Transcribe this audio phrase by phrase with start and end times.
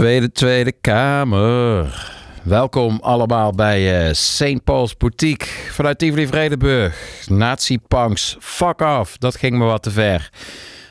[0.00, 2.12] Tweede, Tweede Kamer.
[2.42, 4.64] Welkom allemaal bij eh St.
[4.64, 7.24] Paul's Boutique vanuit Tivoli Vredenburg.
[7.28, 10.30] Nazi-punks, fuck off, dat ging me wat te ver.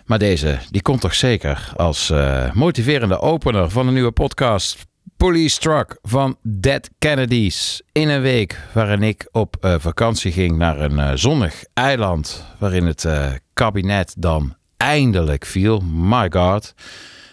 [0.05, 4.85] Maar deze, die komt toch zeker als eh, motiverende opener van een nieuwe podcast.
[5.17, 7.81] Police Truck van Dead Kennedys.
[7.91, 12.45] In een week waarin ik op eh, vakantie ging naar een zonnig eiland.
[12.57, 13.07] Waarin het
[13.53, 15.79] kabinet dan eindelijk viel.
[15.79, 16.73] My god.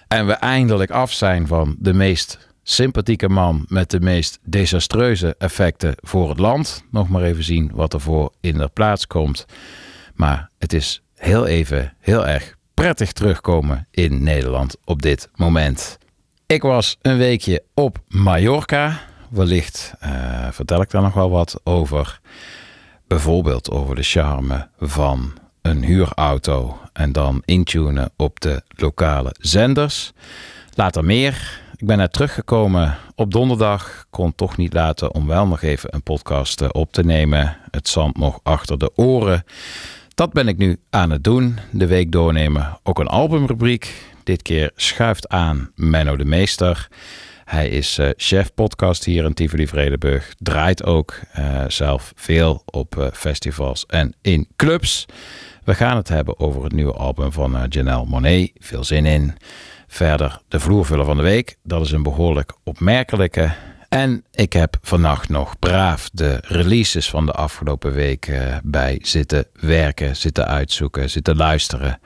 [0.09, 5.95] En we eindelijk af zijn van de meest sympathieke man met de meest desastreuze effecten
[5.97, 6.85] voor het land.
[6.91, 9.47] Nog maar even zien wat er voor in de plaats komt.
[10.15, 15.99] Maar het is heel even heel erg prettig terugkomen in Nederland op dit moment.
[16.47, 19.01] Ik was een weekje op Mallorca.
[19.31, 22.21] Wellicht eh, vertel ik daar nog wel wat over.
[23.07, 25.33] Bijvoorbeeld over de charme van
[25.67, 30.13] een huurauto en dan intunen op de lokale zenders.
[30.75, 31.61] Later meer.
[31.77, 34.07] Ik ben net teruggekomen op donderdag.
[34.11, 37.57] Kon toch niet laten om wel nog even een podcast eh, op te nemen.
[37.71, 39.45] Het zand nog achter de oren.
[40.15, 41.59] Dat ben ik nu aan het doen.
[41.71, 42.79] De week doornemen.
[42.83, 44.15] Ook een albumrubriek.
[44.25, 46.89] Dit keer schuift aan Menno de Meester.
[47.45, 50.35] Hij is eh, chef podcast hier in Tivoli Vredenburg.
[50.39, 55.07] Draait ook eh, zelf veel op festivals en in clubs.
[55.67, 58.51] We gaan het hebben over het nieuwe album van eh, Janelle Monet.
[58.59, 59.35] Veel zin in.
[59.87, 61.57] Verder de vloervuller van de week.
[61.63, 63.53] Dat is een behoorlijk opmerkelijke.
[63.89, 69.47] En ik heb vannacht nog braaf de releases van de afgelopen week eh, bij zitten
[69.53, 72.01] werken, zitten uitzoeken, zitten luisteren.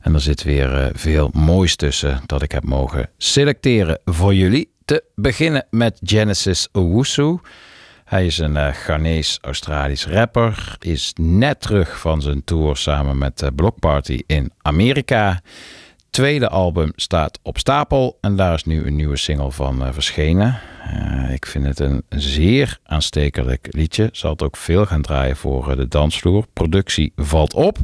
[0.00, 4.72] En er zit weer eh, veel moois tussen dat ik heb mogen selecteren voor jullie.
[4.84, 7.38] Te beginnen met Genesis Owusu.
[8.08, 10.76] Hij is een uh, Ghanese-Australisch rapper.
[10.78, 15.40] Is net terug van zijn tour samen met uh, Block Party in Amerika.
[16.10, 20.60] Tweede album staat op stapel en daar is nu een nieuwe single van uh, verschenen.
[20.92, 24.08] Uh, ik vind het een zeer aanstekelijk liedje.
[24.12, 26.46] Zal het ook veel gaan draaien voor de dansvloer.
[26.52, 27.78] Productie valt op.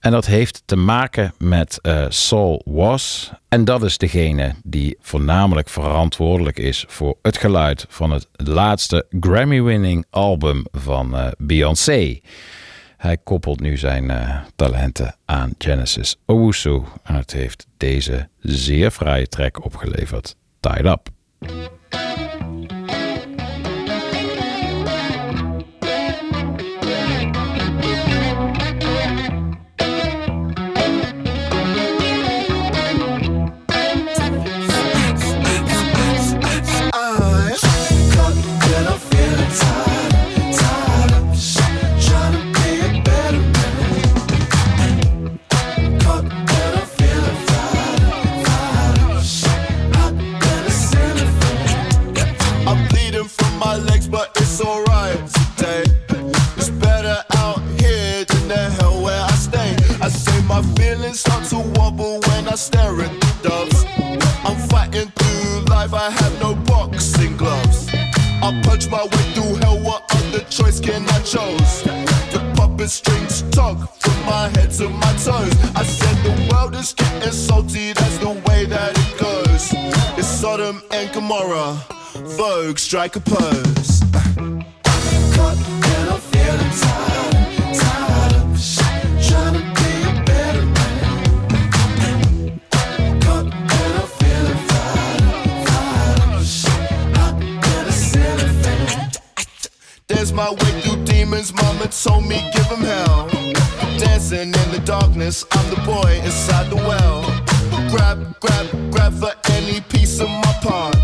[0.00, 3.32] En dat heeft te maken met uh, Saul Was.
[3.48, 10.04] En dat is degene die voornamelijk verantwoordelijk is voor het geluid van het laatste Grammy-winning
[10.10, 12.20] album van uh, Beyoncé.
[12.96, 16.82] Hij koppelt nu zijn uh, talenten aan Genesis Owusu.
[17.02, 20.36] En het heeft deze zeer fraaie track opgeleverd.
[20.60, 21.08] Tied Up.
[54.10, 54.39] but
[82.40, 84.00] Vogue, strike a pose.
[84.00, 87.36] Caught and I'm feeling tired,
[87.76, 91.00] tired of this shit, trying to be a better man.
[93.20, 95.20] Caught and I'm feeling tired,
[95.66, 96.20] tired
[97.18, 99.10] I'm gonna send a fan.
[100.08, 103.28] There's my way through demons, mama told me give them hell.
[103.98, 107.20] Dancing in the darkness, I'm the boy inside the well.
[107.90, 110.96] Grab, grab, grab for any piece of my part.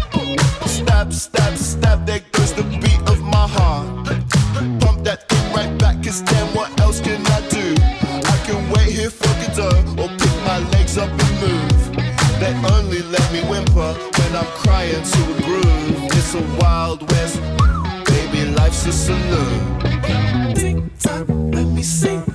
[0.86, 4.06] Stab, stab, stab, there goes the beat of my heart.
[4.80, 7.74] Pump that thing right back, cause then what else can I do?
[8.24, 11.96] I can wait here for Godot or pick my legs up and move.
[12.38, 16.04] They only let me whimper when I'm crying to a groove.
[16.18, 17.40] It's a wild west,
[18.06, 19.80] baby, life's a saloon.
[20.54, 22.25] Tick tock, let me sing.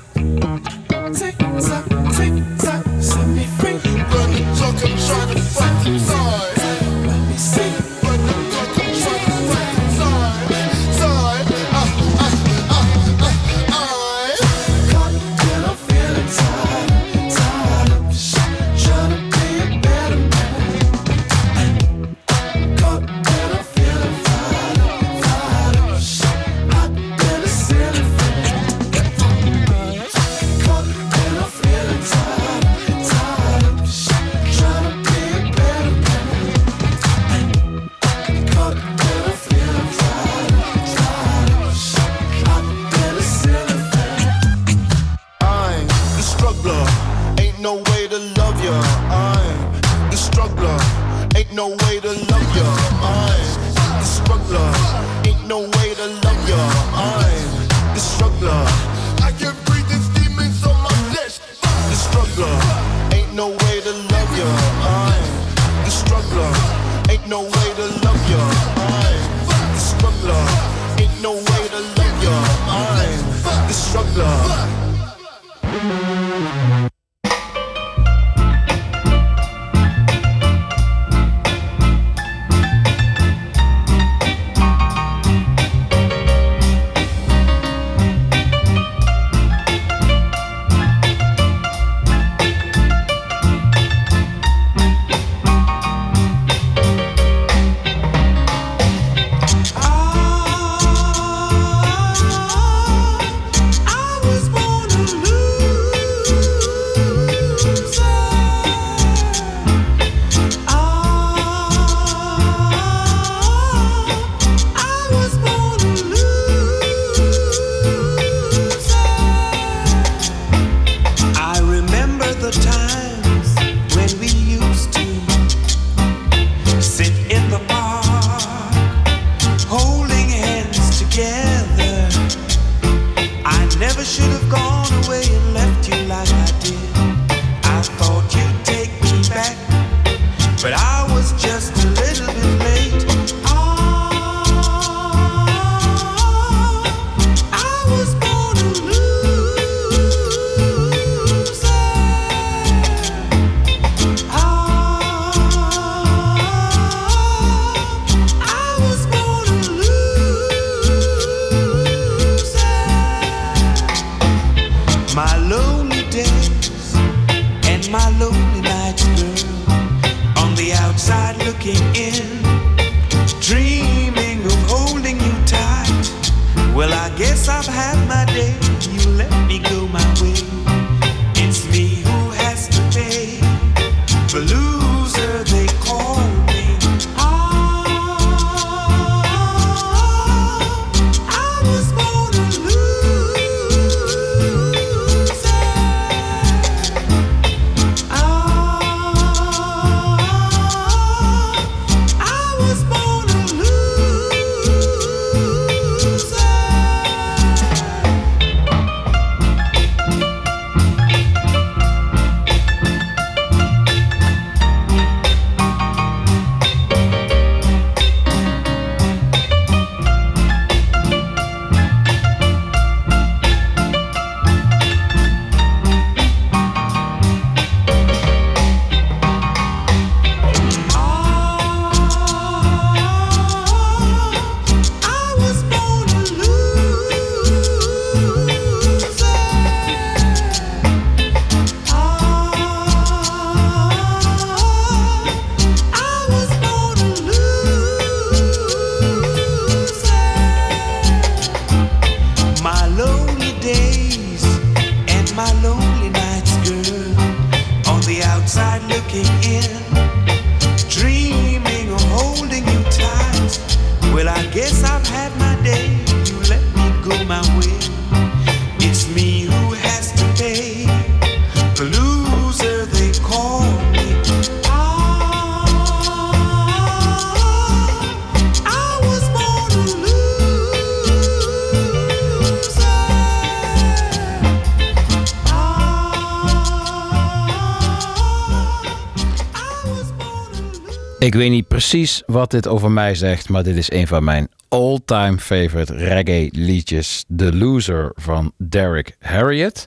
[291.31, 294.49] Ik weet niet precies wat dit over mij zegt, maar dit is een van mijn
[294.69, 297.25] all-time favorite reggae liedjes.
[297.35, 299.85] The Loser van Derek Harriott.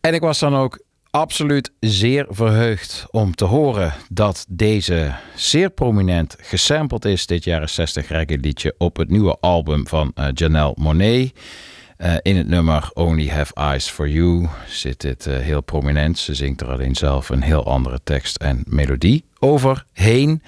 [0.00, 6.36] En ik was dan ook absoluut zeer verheugd om te horen dat deze zeer prominent
[6.40, 11.32] gesampled is, dit jaren 60 reggae liedje, op het nieuwe album van eh, Janelle Monet.
[11.96, 16.18] Eh, in het nummer Only Have Eyes for You zit dit eh, heel prominent.
[16.18, 20.42] Ze zingt er alleen zelf een heel andere tekst en melodie overheen.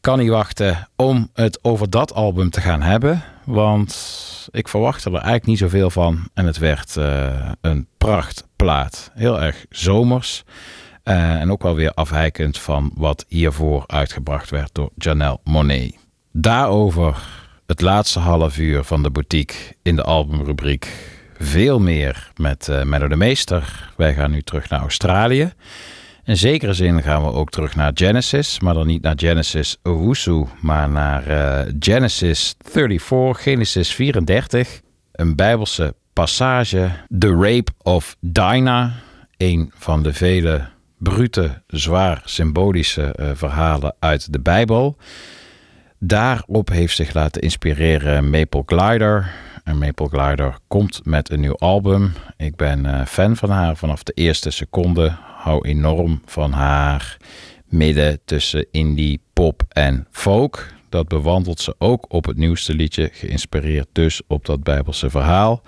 [0.00, 3.22] Kan niet wachten om het over dat album te gaan hebben.
[3.44, 6.28] Want ik verwachtte er eigenlijk niet zoveel van.
[6.34, 9.10] En het werd eh, een prachtplaat.
[9.14, 10.44] Heel erg zomers.
[11.02, 15.96] Eh, en ook wel weer afwijkend van wat hiervoor uitgebracht werd door Janelle Monet.
[16.32, 17.22] Daarover
[17.66, 21.12] het laatste half uur van de boutique in de albumrubriek.
[21.38, 23.92] Veel meer met uh, de Meester.
[23.96, 25.52] Wij gaan nu terug naar Australië.
[26.24, 30.44] In zekere zin gaan we ook terug naar Genesis, maar dan niet naar Genesis Owusu,
[30.60, 34.80] maar naar eh, Genesis 34, Genesis 34.
[35.12, 38.92] Een bijbelse passage, The Rape of Dinah.
[39.36, 40.64] Een van de vele
[40.98, 44.96] brute, zwaar symbolische eh, verhalen uit de Bijbel.
[45.98, 49.32] Daarop heeft zich laten inspireren Maple Glider.
[49.64, 52.12] En Maple Glider komt met een nieuw album.
[52.36, 55.12] Ik ben eh, fan van haar vanaf de eerste seconde.
[55.44, 57.16] Hou enorm van haar
[57.66, 60.66] midden tussen indie, pop en folk.
[60.88, 65.62] Dat bewandelt ze ook op het nieuwste liedje, geïnspireerd dus op dat Bijbelse verhaal.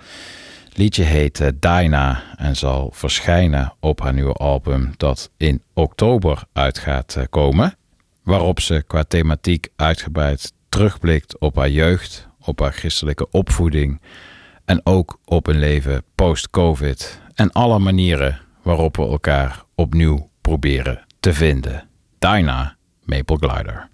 [0.73, 6.77] Liedje heet uh, Dinah en zal verschijnen op haar nieuwe album dat in oktober uit
[6.79, 7.75] gaat uh, komen.
[8.23, 14.01] Waarop ze qua thematiek uitgebreid terugblikt op haar jeugd, op haar christelijke opvoeding
[14.65, 21.33] en ook op een leven post-COVID en alle manieren waarop we elkaar opnieuw proberen te
[21.33, 21.87] vinden.
[22.19, 22.69] Dinah
[23.05, 23.89] Maple Glider.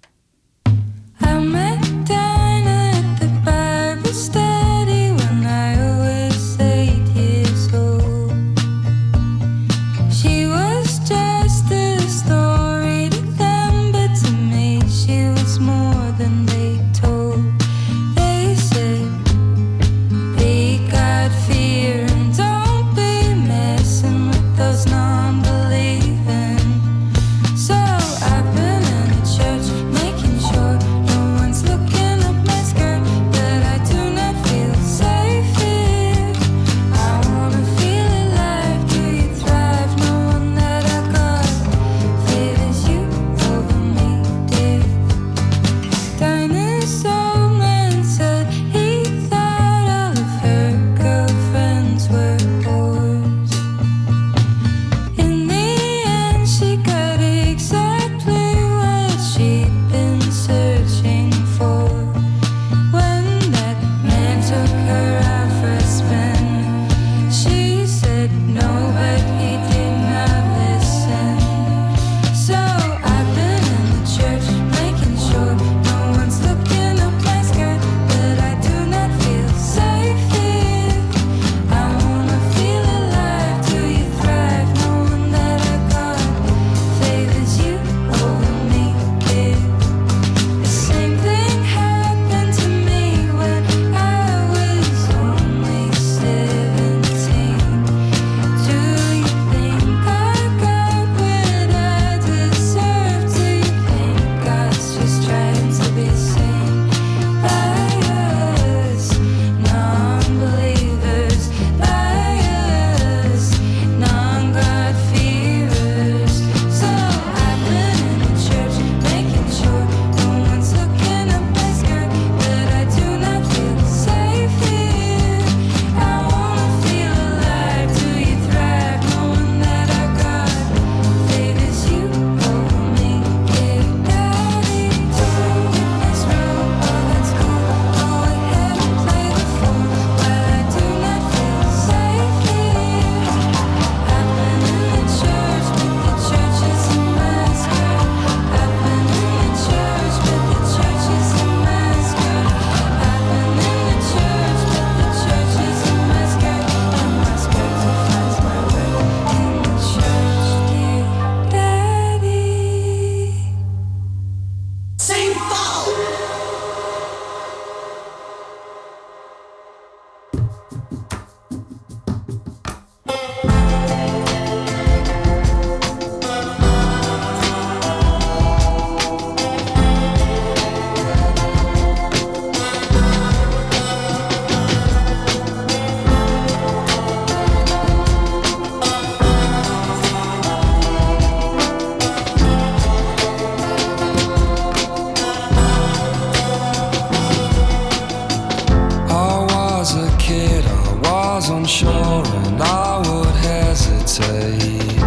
[202.60, 205.00] I would hesitate.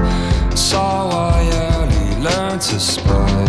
[0.58, 3.47] So I early learned to spy.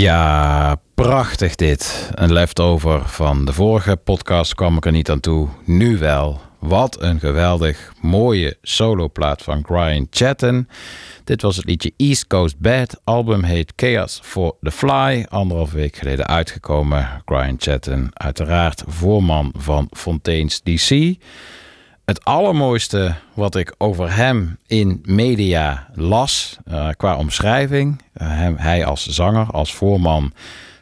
[0.00, 2.10] Ja, prachtig dit.
[2.14, 5.48] Een leftover van de vorige podcast kwam ik er niet aan toe.
[5.64, 6.40] Nu wel.
[6.58, 10.68] Wat een geweldig mooie soloplaat van Brian Chatten.
[11.24, 13.00] Dit was het liedje East Coast Bad.
[13.04, 15.26] Album heet Chaos for the Fly.
[15.28, 17.22] Anderhalf week geleden uitgekomen.
[17.24, 21.14] Brian Chatten, uiteraard voorman van Fontaine's DC.
[22.04, 28.02] Het allermooiste wat ik over hem in media las, eh, qua omschrijving.
[28.12, 30.32] eh, hem, hij als zanger, als voorman,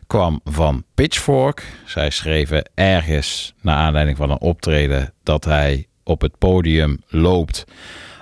[0.07, 1.65] kwam van Pitchfork.
[1.87, 7.65] Zij schreven ergens, naar aanleiding van een optreden, dat hij op het podium loopt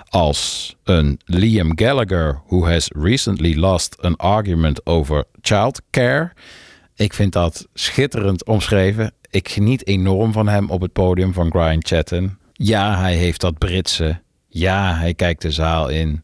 [0.09, 6.31] als een Liam Gallagher who has recently lost an argument over childcare.
[6.95, 9.13] Ik vind dat schitterend omschreven.
[9.29, 12.39] Ik geniet enorm van hem op het podium van Brian Chatten.
[12.57, 14.21] Ja, hij heeft dat Britse.
[14.47, 16.23] Ja, hij kijkt de zaal in.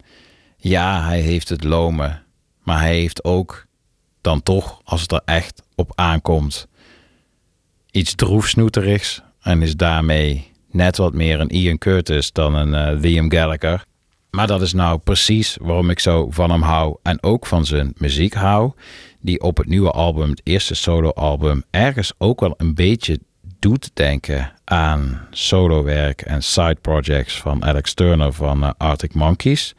[0.57, 2.23] Ja, hij heeft het lomen.
[2.63, 3.65] Maar hij heeft ook
[4.21, 6.67] dan toch, als het er echt op aankomt,
[7.91, 9.21] iets droefsnoeterigs.
[9.41, 13.85] En is daarmee net wat meer een Ian Curtis dan een eh, Liam Gallagher.
[14.31, 17.93] Maar dat is nou precies waarom ik zo van hem hou en ook van zijn
[17.97, 18.71] muziek hou.
[19.19, 23.19] Die op het nieuwe album, het eerste soloalbum, ergens ook wel een beetje
[23.63, 29.76] doet denken aan solowerk en side projects van Alex Turner van eh, Arctic Monkeys.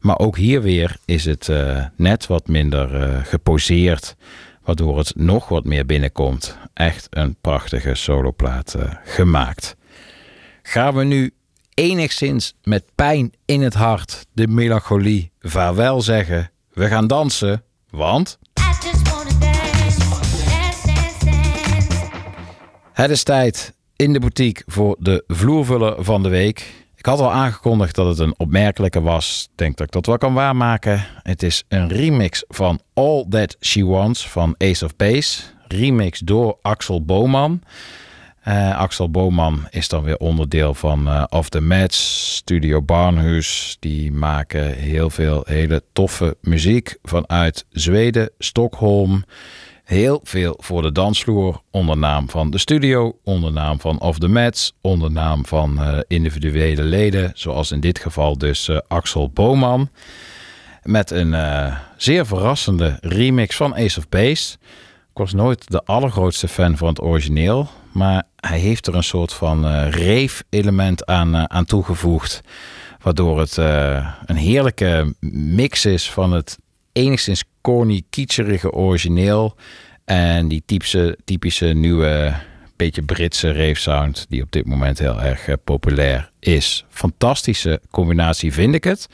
[0.00, 4.16] Maar ook hier weer is het eh, net wat minder eh, geposeerd,
[4.64, 6.58] waardoor het nog wat meer binnenkomt.
[6.74, 9.76] Echt een prachtige soloplaat gemaakt.
[10.62, 11.30] Gaan we nu
[11.74, 16.50] enigszins met pijn in het hart de melancholie vaarwel zeggen?
[16.72, 18.38] We gaan dansen, want
[22.94, 26.72] Het is tijd in de boutique voor de vloervuller van de week.
[26.96, 29.48] Ik had al aangekondigd dat het een opmerkelijke was.
[29.50, 31.06] Ik denk dat ik dat wel kan waarmaken.
[31.22, 35.42] Het is een remix van All That She Wants van Ace of Base.
[35.68, 37.62] Remix door Axel Boman.
[38.40, 43.76] Eh, Axel Boman is dan weer onderdeel van eh Of The Match, Studio Barnhuis.
[43.80, 49.24] Die maken heel veel hele toffe muziek vanuit Zweden, Stockholm.
[49.84, 54.28] Heel veel voor de dansvloer, onder naam van de studio, onder naam van Of The
[54.28, 59.88] Mats, onder naam van eh, individuele leden, zoals in dit geval dus eh, Axel Boman.
[60.82, 64.54] Met een eh, zeer verrassende remix van Ace of Base.
[65.10, 69.32] Ik was nooit de allergrootste fan van het origineel, maar hij heeft er een soort
[69.32, 72.40] van rave-element aan, aan toegevoegd.
[73.00, 73.56] Waardoor het
[74.26, 76.58] een heerlijke mix is van het
[76.92, 79.56] enigszins corny, kietserige origineel.
[80.04, 82.34] En die typische, typische nieuwe,
[82.76, 86.84] beetje Britse rave sound die op dit moment heel erg eh, populair is.
[86.88, 89.08] Fantastische combinatie vind ik het.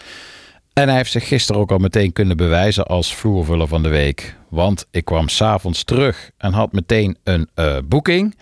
[0.72, 4.36] En hij heeft zich gisteren ook al meteen kunnen bewijzen als vloervuller van de week.
[4.48, 8.36] Want ik kwam s'avonds terug en had meteen een eh, boeking.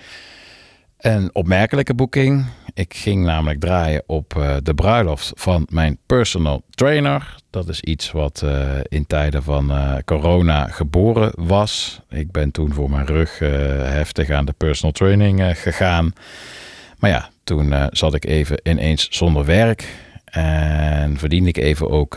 [0.98, 2.44] Een opmerkelijke boeking.
[2.74, 7.34] Ik ging namelijk draaien op eh, de bruiloft van mijn personal trainer.
[7.50, 12.00] Dat is iets wat eh, in tijden van eh, corona geboren was.
[12.08, 16.12] Ik ben toen voor mijn rug heftig aan de personal training gegaan.
[16.98, 19.84] Maar ja, toen zat ik even ineens zonder werk.
[20.24, 22.16] En verdiende ik even ook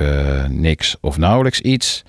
[0.50, 2.04] niks of nauwelijks iets.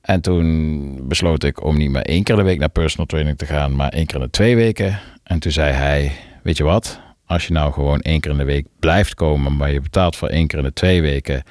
[0.00, 3.46] En toen besloot ik om niet maar één keer de week naar personal training te
[3.46, 4.98] gaan, maar één keer in de twee weken.
[5.28, 6.12] En toen zei hij:
[6.42, 7.00] Weet je wat?
[7.26, 10.28] Als je nou gewoon één keer in de week blijft komen, maar je betaalt voor
[10.28, 11.42] één keer in de twee weken.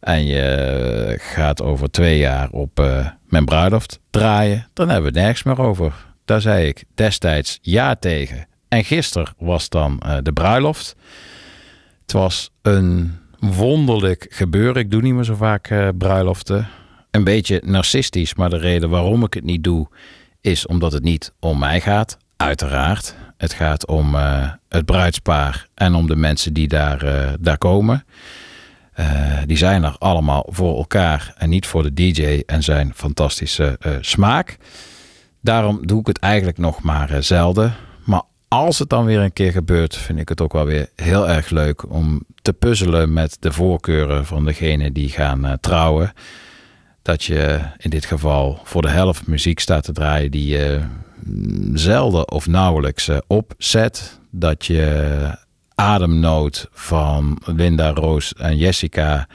[0.00, 5.42] En je gaat over twee jaar op eh, mijn bruiloft draaien, dan hebben we nergens
[5.42, 5.94] meer over.
[6.24, 8.46] Daar zei ik destijds ja tegen.
[8.68, 10.96] En gisteren was dan eh, de bruiloft.
[12.02, 14.82] Het was een wonderlijk gebeuren.
[14.82, 16.68] Ik doe niet meer zo vaak eh, bruiloften.
[17.10, 19.88] Een beetje narcistisch, maar de reden waarom ik het niet doe,
[20.40, 22.18] is omdat het niet om mij gaat.
[22.36, 23.14] Uiteraard.
[23.36, 28.04] Het gaat om eh, het bruidspaar en om de mensen die daar, eh, daar komen.
[28.92, 29.06] Eh,
[29.46, 34.56] die zijn er allemaal voor elkaar en niet voor de DJ en zijn fantastische smaak.
[35.40, 37.74] Daarom doe ik het eigenlijk nog maar zelden.
[38.04, 41.28] Maar als het dan weer een keer gebeurt, vind ik het ook wel weer heel
[41.28, 46.12] erg leuk om te puzzelen met de voorkeuren van degene die gaan trouwen.
[47.06, 50.80] Dat je in dit geval voor de helft muziek staat te draaien die je
[51.24, 54.18] mm, zelden of nauwelijks eh, opzet.
[54.30, 55.38] Dat je
[55.74, 59.28] ademnood van Linda, Roos en Jessica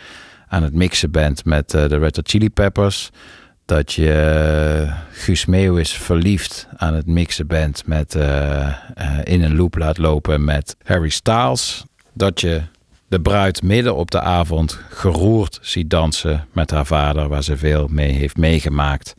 [0.48, 3.10] aan het mixen bent met eh, de Red Hot Chili Peppers.
[3.66, 8.16] Dat je eh, Guus Meeuwis verliefd aan het mixen bent met
[9.24, 11.84] in een loop laat lopen met Harry Styles.
[12.14, 12.62] Dat je
[13.12, 17.88] de bruid midden op de avond geroerd ziet dansen met haar vader, waar ze veel
[17.88, 19.14] mee heeft meegemaakt.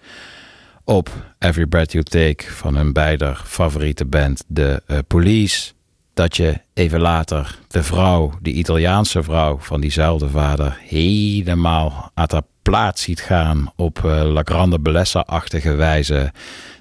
[0.84, 5.72] Op Every Breath You Take van hun beider favoriete band, de eh, Police.
[6.14, 12.46] Dat je even later de vrouw, die Italiaanse vrouw van diezelfde vader, helemaal uit haar
[12.62, 16.32] plaats ziet gaan op eh, La Grande Bellezza-achtige wijze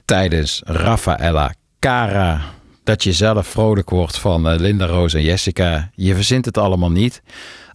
[0.06, 2.41] tijdens Raffaella Cara.
[2.84, 5.89] Dat je zelf vrolijk wordt van eh, Linda, Roos en Jessica.
[5.96, 7.22] Je verzint het allemaal niet.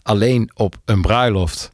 [0.03, 1.71] Alleen op een bruiloft.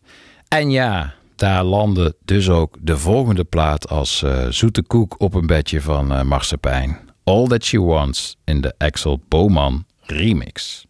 [0.47, 5.47] En ja, daar landde dus ook de volgende plaat als eh, zoete koek op een
[5.47, 6.99] bedje van eh Marsepein.
[7.23, 10.85] All That She Wants in de Axel Boman remix.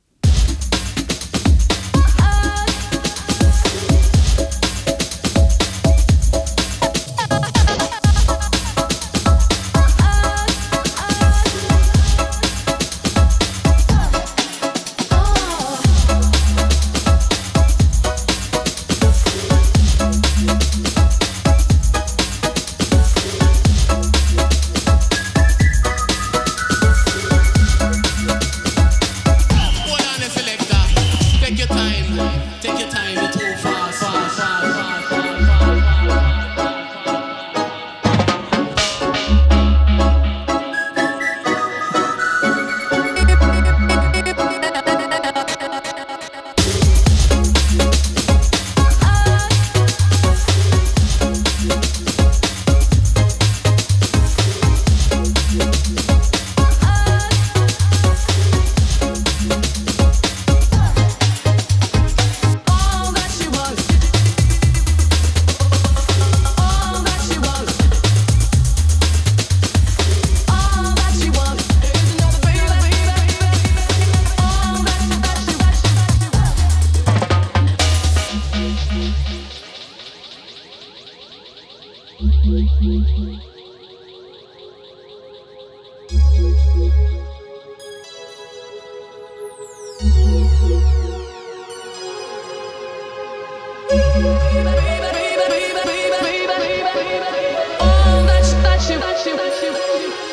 [99.71, 100.32] против.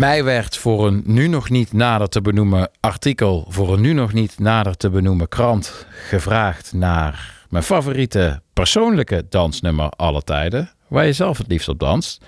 [0.00, 4.12] Mij werd voor een nu nog niet nader te benoemen artikel, voor een nu nog
[4.12, 11.12] niet nader te benoemen krant gevraagd naar mijn favoriete persoonlijke dansnummer alle tijden, waar je
[11.12, 12.24] zelf het liefst op danst.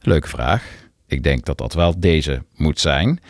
[0.00, 0.64] Leuke vraag.
[1.06, 3.20] Ik denk dat dat wel deze moet zijn.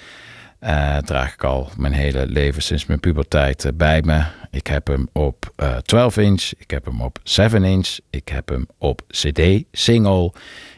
[0.59, 4.24] Eh, draag ik al mijn hele leven sinds mijn puberteit eh, bij me.
[4.51, 8.49] Ik heb hem op eh 12 inch, ik heb hem op 7 inch, ik heb
[8.49, 10.33] hem op CD, single.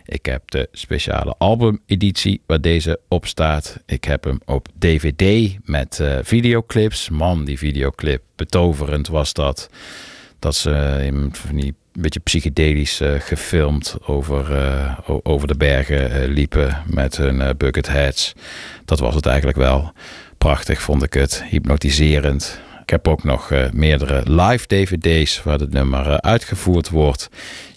[0.04, 3.78] Ik heb de speciale albumeditie waar deze op staat.
[3.86, 7.08] Ik heb hem op DVD met eh, videoclips.
[7.08, 9.70] Man, die videoclip, betoverend was dat.
[10.38, 17.16] Dat ze in van beetje psychedelisch eh, gefilmd over, eh, over de bergen liepen met
[17.16, 18.32] hun bucket hats.
[18.84, 19.92] Dat was het eigenlijk wel.
[20.38, 22.60] Prachtig vond ik het, hypnotiserend.
[22.84, 27.28] Ik heb ook nog eh, meerdere live DVD's waar het nummer eh, uitgevoerd wordt.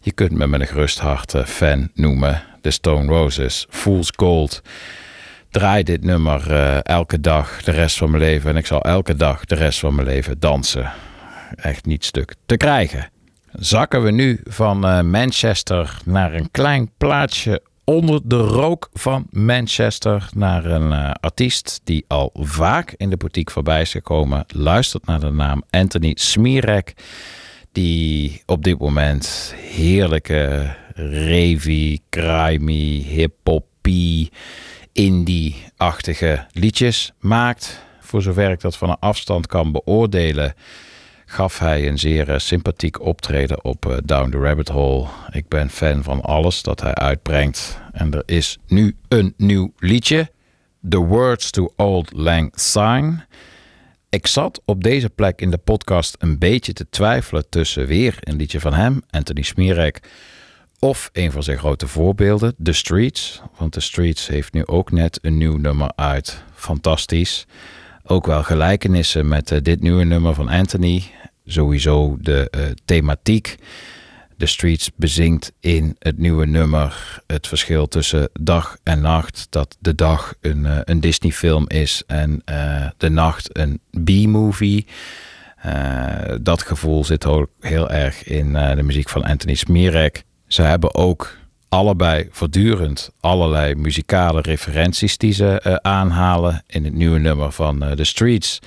[0.02, 2.44] Je kunt me met een gerust hart eh, fan noemen.
[2.62, 4.62] The Stone Roses, Fool's Gold.
[5.50, 6.52] Draai dit nummer
[6.82, 8.50] elke dag de rest van mijn leven.
[8.50, 10.92] En ik zal elke dag de rest van mijn leven dansen.
[11.56, 13.10] Echt niet stuk te krijgen.
[13.52, 20.30] Zakken we nu van Manchester naar een klein plaatsje onder de rook van Manchester.
[20.36, 24.46] Naar een eh, artiest die al vaak in de boutique voorbij is gekomen.
[24.48, 26.94] Luistert naar de naam Anthony Smirek.
[27.72, 34.30] Die op dit moment heerlijke ravey, crimey, hip-hoppy,
[34.94, 37.86] indie-achtige liedjes maakt.
[38.00, 40.54] Voor zover ik dat van een afstand kan beoordelen,
[41.30, 45.08] gaf hij een zeer eh, sympathiek optreden op eh, Down the Rabbit Hole.
[45.32, 47.80] Ik ben fan van alles dat hij uitbrengt.
[47.92, 50.30] En er is nu een nieuw liedje.
[50.90, 53.26] The Words to Old Lang Syne.
[54.10, 58.36] Ik zat op deze plek in de podcast een beetje te twijfelen tussen weer een
[58.36, 60.00] liedje van hem, Anthony Smirek,
[60.80, 63.42] of een van zijn grote voorbeelden, The Streets.
[63.58, 66.44] Want The Streets heeft nu ook net een nieuw nummer uit.
[66.54, 67.46] Fantastisch.
[68.10, 71.04] Ook wel gelijkenissen met eh, dit nieuwe nummer van Anthony.
[71.46, 73.56] Sowieso de eh, thematiek.
[74.38, 79.48] The Streets bezingt in het nieuwe nummer het verschil tussen dag en nacht.
[79.50, 82.42] Dat de dag een, eh, een Disney-film is en
[82.98, 84.86] de nacht een B-movie.
[86.42, 90.24] Dat gevoel zit ook heel erg in de muziek van Anthony Smirek.
[90.48, 91.38] Ze hebben ook
[91.70, 96.64] allebei voortdurend allerlei muzikale referenties die ze eh, aanhalen.
[96.68, 98.60] In het nieuwe nummer van eh, The Streets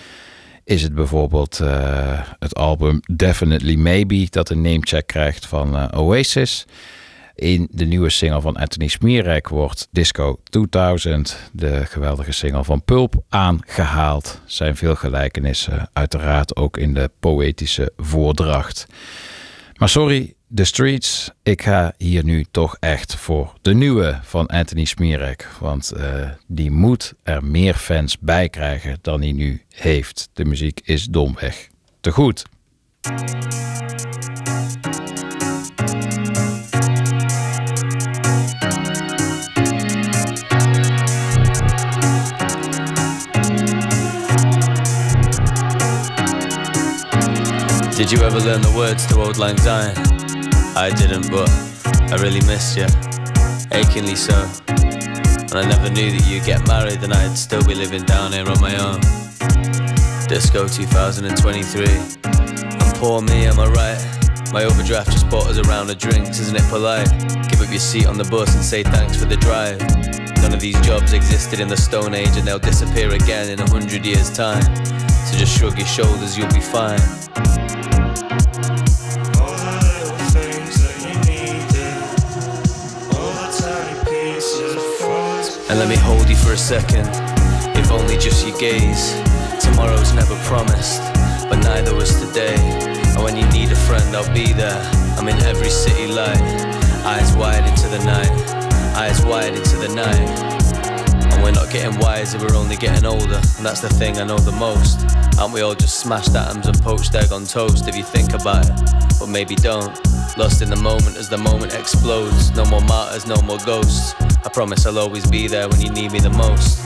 [0.65, 6.67] is het bijvoorbeeld eh, het album Definitely Maybe dat een namecheck krijgt van Oasis.
[7.35, 13.23] In de nieuwe single van Anthony Smirek wordt Disco 2000, de geweldige single van Pulp,
[13.29, 14.41] aangehaald.
[14.45, 18.87] Zijn veel gelijkenissen, uiteraard ook in de poëtische voordracht.
[19.77, 24.85] Maar sorry, The Streets, ik ga hier nu toch echt voor de nieuwe van Anthony
[24.85, 25.49] Smirek.
[25.61, 30.29] Want eh, die moet er meer fans bij krijgen dan hij nu heeft.
[30.33, 31.69] De muziek is domweg
[32.01, 32.45] te goed.
[47.97, 50.30] Did you ever learn the words to Old Lang Syne?
[50.77, 51.51] I didn't, but
[52.13, 52.87] I really missed you,
[53.73, 54.49] achingly so.
[54.69, 58.49] And I never knew that you'd get married, and I'd still be living down here
[58.49, 59.01] on my own.
[60.29, 61.87] Disco 2023.
[61.87, 64.53] And poor me, am I right?
[64.53, 67.11] My overdraft just bought us a round of drinks, isn't it polite?
[67.51, 69.81] Give up your seat on the bus and say thanks for the drive.
[70.43, 73.69] None of these jobs existed in the Stone Age, and they'll disappear again in a
[73.69, 74.63] hundred years' time.
[75.27, 77.01] So just shrug your shoulders, you'll be fine.
[85.71, 87.07] And let me hold you for a second,
[87.79, 89.15] if only just your gaze.
[89.63, 91.01] Tomorrow's never promised,
[91.49, 92.57] but neither was today.
[93.15, 94.83] And when you need a friend, I'll be there.
[95.17, 96.43] I'm in every city light,
[97.07, 98.33] eyes wide into the night,
[98.97, 100.29] eyes wide into the night.
[101.33, 103.41] And we're not getting wiser, we're only getting older.
[103.57, 105.07] And that's the thing I know the most.
[105.39, 108.69] Aren't we all just smashed atoms and poached egg on toast if you think about
[108.69, 108.91] it?
[109.21, 109.97] But maybe don't.
[110.41, 112.51] Lost in the moment as the moment explodes.
[112.57, 114.15] No more martyrs, no more ghosts.
[114.43, 116.81] I promise I'll always be there when you need me the most.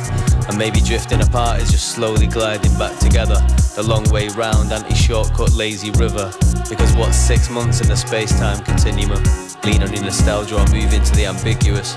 [0.49, 3.37] And maybe drifting apart is just slowly gliding back together.
[3.77, 6.33] The long way round, anti shortcut, lazy river.
[6.69, 9.23] Because what's six months in the space time continuum?
[9.63, 11.95] Lean on your nostalgia or move into the ambiguous.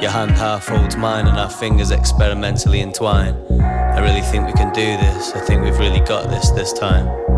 [0.00, 3.34] Your hand half holds mine and our fingers experimentally entwine.
[3.60, 5.34] I really think we can do this.
[5.34, 7.29] I think we've really got this this time.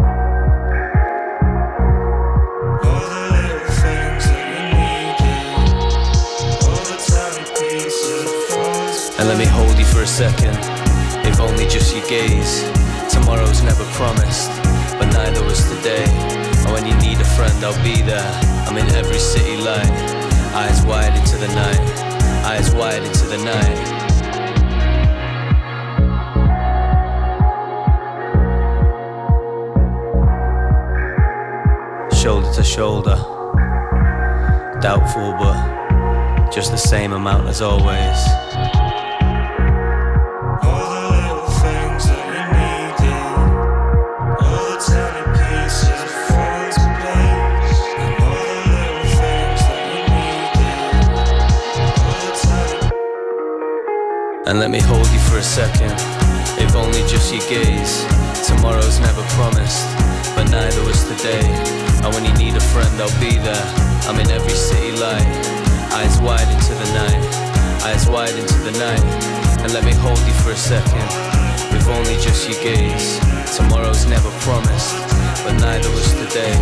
[10.03, 10.59] Me hold second,
[11.27, 12.63] if only just your gaze.
[13.09, 14.51] Tomorrow's never promised,
[14.99, 16.05] but neither was today.
[16.65, 18.33] And when you need a friend, I'll be there.
[18.67, 19.91] I'm in every city light,
[20.55, 21.81] eyes wide into the night,
[22.45, 23.99] eyes wide into the night.
[32.13, 33.17] shoulder to shoulder.
[34.81, 38.52] Doubtful, but just the same amount as always.
[54.45, 55.95] And let me hold you for a second,
[56.59, 58.03] if only just your gaze.
[58.43, 59.87] Tomorrow's never promised,
[60.35, 61.47] but neither was today.
[62.03, 63.67] And when you need a friend, I'll be there.
[64.11, 65.31] I'm in every city light,
[65.95, 67.23] eyes wide into the night,
[67.87, 69.07] eyes wide into the night.
[69.63, 71.07] And let me hold you for a second,
[71.79, 73.23] if only just your gaze.
[73.55, 74.91] Tomorrow's never promised,
[75.47, 76.59] but neither was today.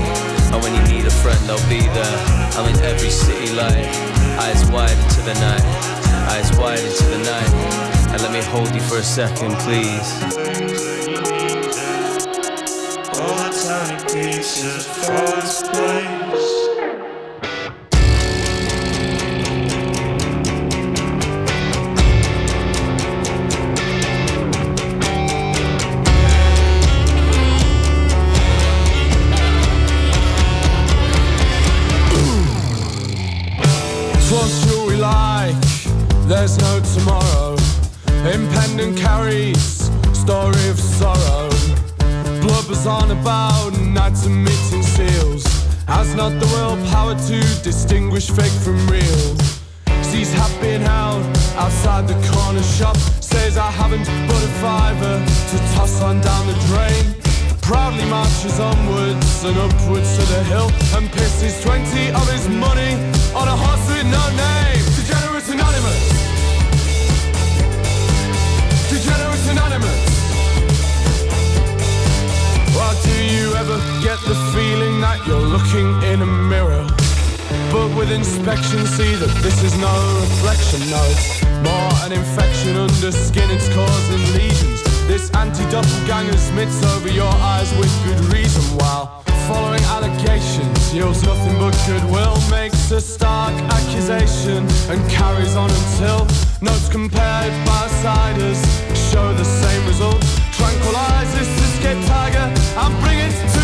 [0.52, 2.18] And when you need a friend, I'll be there.
[2.60, 3.88] I'm in every city light,
[4.36, 5.99] eyes wide into the night,
[6.30, 7.50] eyes wide into the night.
[8.12, 10.08] And let me hold you for a second, please.
[13.20, 16.19] all the tiny pieces fall into place.
[69.70, 70.10] Anonymous.
[73.04, 76.84] Do you ever get the feeling that you're looking in a mirror?
[77.70, 80.80] But with inspection, see that this is no reflection.
[80.90, 84.82] No, it's more an infection under skin, it's causing lesions.
[85.06, 88.62] This anti-doppelganger smits over your eyes with good reason.
[88.76, 96.26] While following allegations yields nothing but goodwill, makes a stark accusation and carries on until
[96.60, 100.20] notes compared by siders show the same result.
[100.52, 102.46] Tranquilize this escape tiger
[102.82, 103.59] and bring it to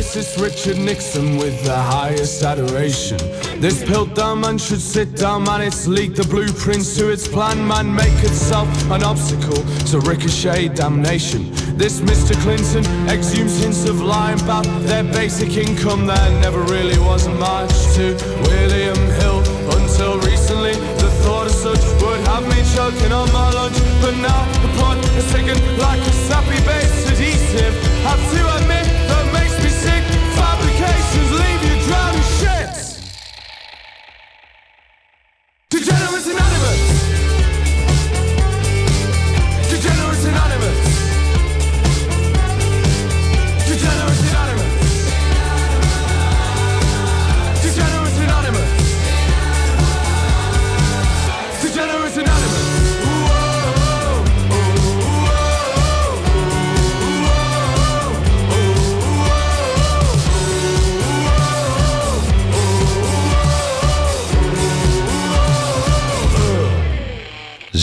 [0.00, 3.18] This Richard Nixon with the highest adoration.
[3.60, 3.82] This
[4.14, 5.60] dumb man should sit down, man.
[5.60, 7.94] It's leaked the blueprints to its plan, man.
[7.94, 11.52] Make itself an obstacle to ricochet damnation.
[11.76, 12.34] This Mr.
[12.42, 16.06] Clinton exhumes hints of lying about their basic income.
[16.06, 18.16] There never really wasn't much to
[18.48, 19.40] William Hill
[19.78, 20.72] until recently.
[20.96, 24.98] The thought of such would have me choking on my lunch, but now the plot
[25.14, 27.74] is taken like a sappy base adhesive.
[28.02, 28.89] Have to admit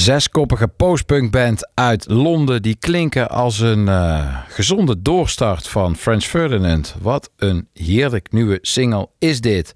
[0.07, 2.61] Zeskoppige postpunkband uit Londen.
[2.61, 6.95] Die klinken als een eh, gezonde doorstart van Franz Ferdinand.
[7.01, 9.71] Wat een heerlijk nieuwe single is dit.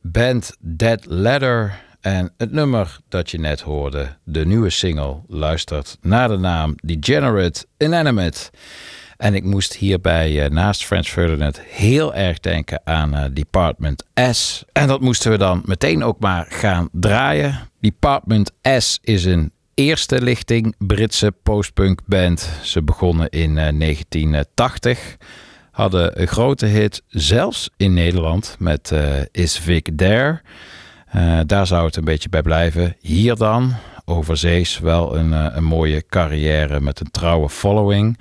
[0.00, 1.80] Band Dead Letter.
[2.00, 7.66] En het nummer dat je net hoorde, de nieuwe single, luistert naar de naam Degenerate
[7.78, 8.50] Inanimate.
[9.16, 14.64] En ik moest hierbij eh, naast Franz Ferdinand heel erg denken aan eh, Department S.
[14.72, 17.58] En dat moesten we dan meteen ook maar gaan draaien.
[17.80, 22.50] Department S is een eerste lichting Britse postpunk band.
[22.62, 25.16] Ze begonnen in eh, 1980.
[25.70, 30.40] Hadden een grote hit, zelfs in Nederland, met eh, Is Vic There.
[31.06, 32.96] Eh, daar zou het een beetje bij blijven.
[33.00, 38.16] Hier dan, overzees wel een, eh, een mooie carrière met een trouwe following.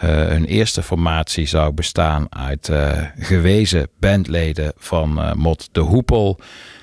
[0.00, 6.40] Eh, hun eerste formatie zou bestaan uit eh, gewezen bandleden van eh, Mot de Hoepel.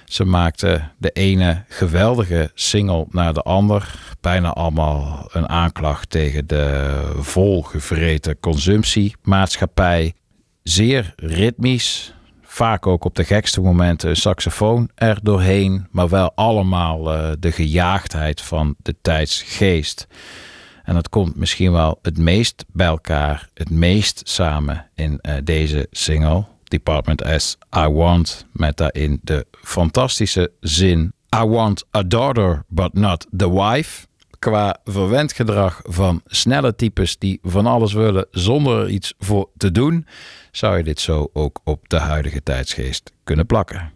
[0.08, 4.00] Ze maakten de ene geweldige single naar de ander.
[4.22, 10.14] Bijna allemaal een aanklacht tegen de volgevreten consumptiemaatschappij.
[10.64, 12.14] Zeer ritmisch.
[12.42, 15.88] Vaak ook op de gekste momenten een saxofoon er doorheen.
[15.92, 20.08] Maar wel allemaal eh, de gejaagdheid van de tijdsgeest.
[20.84, 25.88] En dat komt misschien wel het meest bij elkaar, het meest samen in eh, deze
[25.92, 26.46] single.
[26.64, 33.28] Department S, I Want, met daarin de fantastische zin I want a daughter, but not
[33.38, 34.08] the wife.
[34.40, 39.72] Qua verwend gedrag van snelle types die van alles willen zonder er iets voor te
[39.72, 40.06] doen,
[40.52, 43.92] zou je dit zo ook op de huidige tijdsgeest kunnen plakken.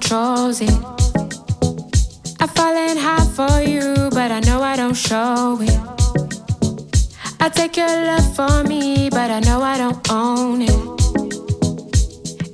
[0.00, 0.70] Controls it.
[2.40, 5.78] I falling hard for you, but I know I don't show it.
[7.38, 10.80] I take your love for me, but I know I don't own it.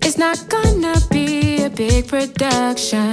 [0.04, 3.05] It's not gonna be a big production.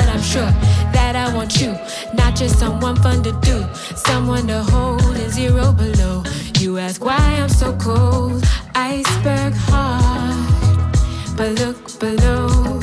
[0.00, 0.50] That I'm sure
[0.92, 1.72] that I want you,
[2.14, 3.64] not just someone fun to do,
[3.96, 6.22] someone to hold and zero below.
[6.58, 8.42] You ask why I'm so cold,
[8.74, 10.96] iceberg heart.
[11.36, 12.80] But look below,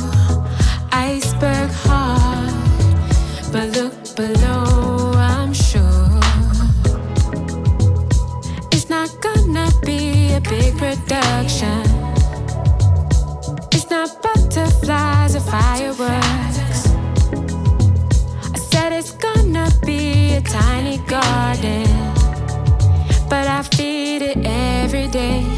[0.92, 2.54] iceberg heart.
[3.52, 6.10] But look below, I'm sure
[8.72, 11.82] it's not gonna be a big production.
[13.72, 16.37] It's not butterflies or fireworks.
[20.50, 21.88] Tiny garden.
[23.30, 25.57] But I feed it every day.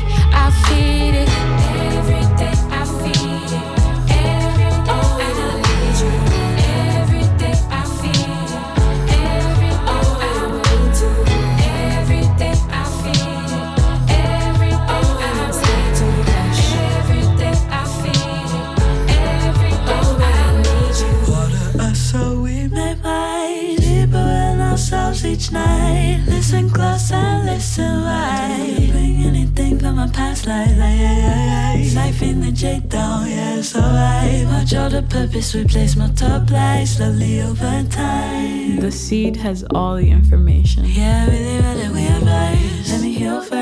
[26.50, 28.90] Listen close and listen right.
[28.90, 31.90] Bring anything from my past life, like yeah, yeah, yeah.
[31.90, 34.48] Siphon the jade down, yeah, it's alright.
[34.48, 38.80] Watch all the purpose we place, multiply slowly over time.
[38.80, 40.86] The seed has all the information.
[40.86, 42.94] Yeah, really, really, we advise.
[42.94, 43.59] Let me heal first.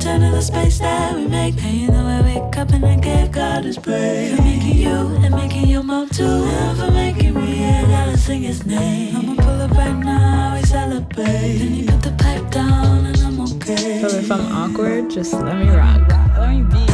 [0.00, 1.62] Return to the space that we make.
[1.62, 4.34] And you know I wake up and I gave God his praise.
[4.34, 6.24] For making you and making your mom too.
[6.24, 9.14] And for making me and I sing his name.
[9.14, 11.58] I'ma pull up right now, we celebrate.
[11.58, 14.00] Then you put the pipe down and I'm okay.
[14.00, 16.08] So if I'm awkward, just let me rock.
[16.38, 16.86] Let me be.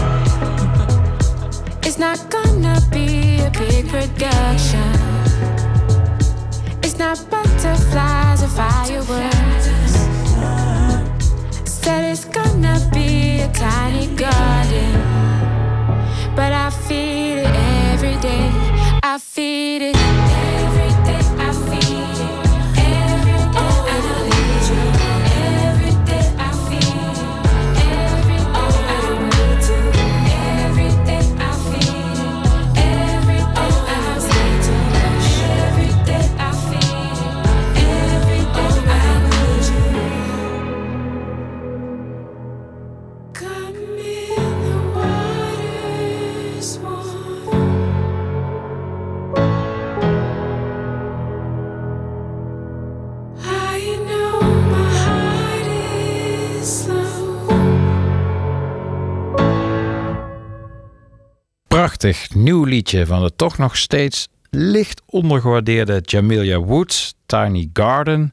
[1.87, 4.91] It's not gonna be a big production.
[6.83, 9.67] It's not butterflies or fireworks.
[11.87, 12.81] Said it's gonna
[13.57, 14.93] tiny garden.
[16.35, 17.55] But I feed it
[17.93, 18.51] every day.
[19.03, 20.36] I feed it
[62.35, 68.33] Nieuw liedje van de toch nog steeds licht ondergewaardeerde Jamilia Woods, Tiny Garden.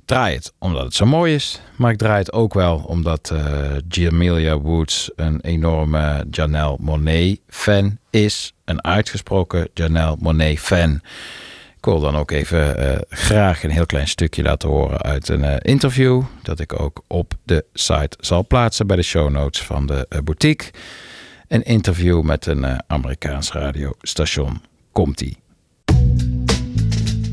[0.00, 3.30] Ik draai het omdat het zo mooi is, maar ik draai het ook wel omdat
[3.30, 8.52] eh Jamilia Woods een enorme Janelle Monet fan is.
[8.64, 11.00] Een uitgesproken Janelle Monet fan.
[11.76, 15.44] Ik wil dan ook even eh, graag een heel klein stukje laten horen uit een
[15.44, 16.22] eh, interview.
[16.42, 20.70] Dat ik ook op de site zal plaatsen bij de show notes van de boutique.
[21.52, 24.60] Een interview met een eh, Amerikaans radiostation.
[24.92, 25.41] Komt-ie.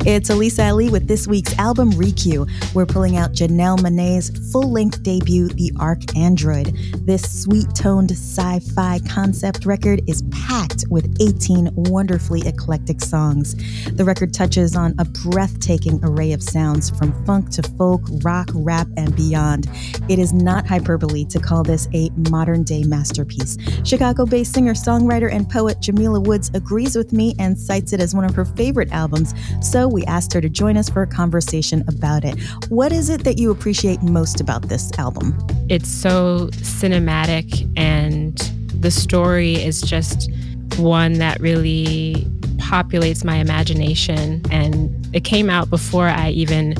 [0.05, 2.73] It's Elisa Ali with this week's album Req.
[2.73, 6.67] We're pulling out Janelle Monae's full length debut, The Arc Android.
[7.05, 13.55] This sweet toned sci fi concept record is packed with 18 wonderfully eclectic songs.
[13.91, 18.87] The record touches on a breathtaking array of sounds from funk to folk, rock, rap,
[18.95, 19.67] and beyond.
[20.07, 23.57] It is not hyperbole to call this a modern day masterpiece.
[23.83, 28.15] Chicago based singer, songwriter, and poet Jamila Woods agrees with me and cites it as
[28.15, 29.33] one of her favorite albums.
[29.61, 32.39] So we asked her to join us for a conversation about it.
[32.69, 35.35] What is it that you appreciate most about this album?
[35.69, 38.37] It's so cinematic, and
[38.81, 40.31] the story is just
[40.77, 42.27] one that really
[42.57, 44.41] populates my imagination.
[44.51, 46.75] And it came out before I even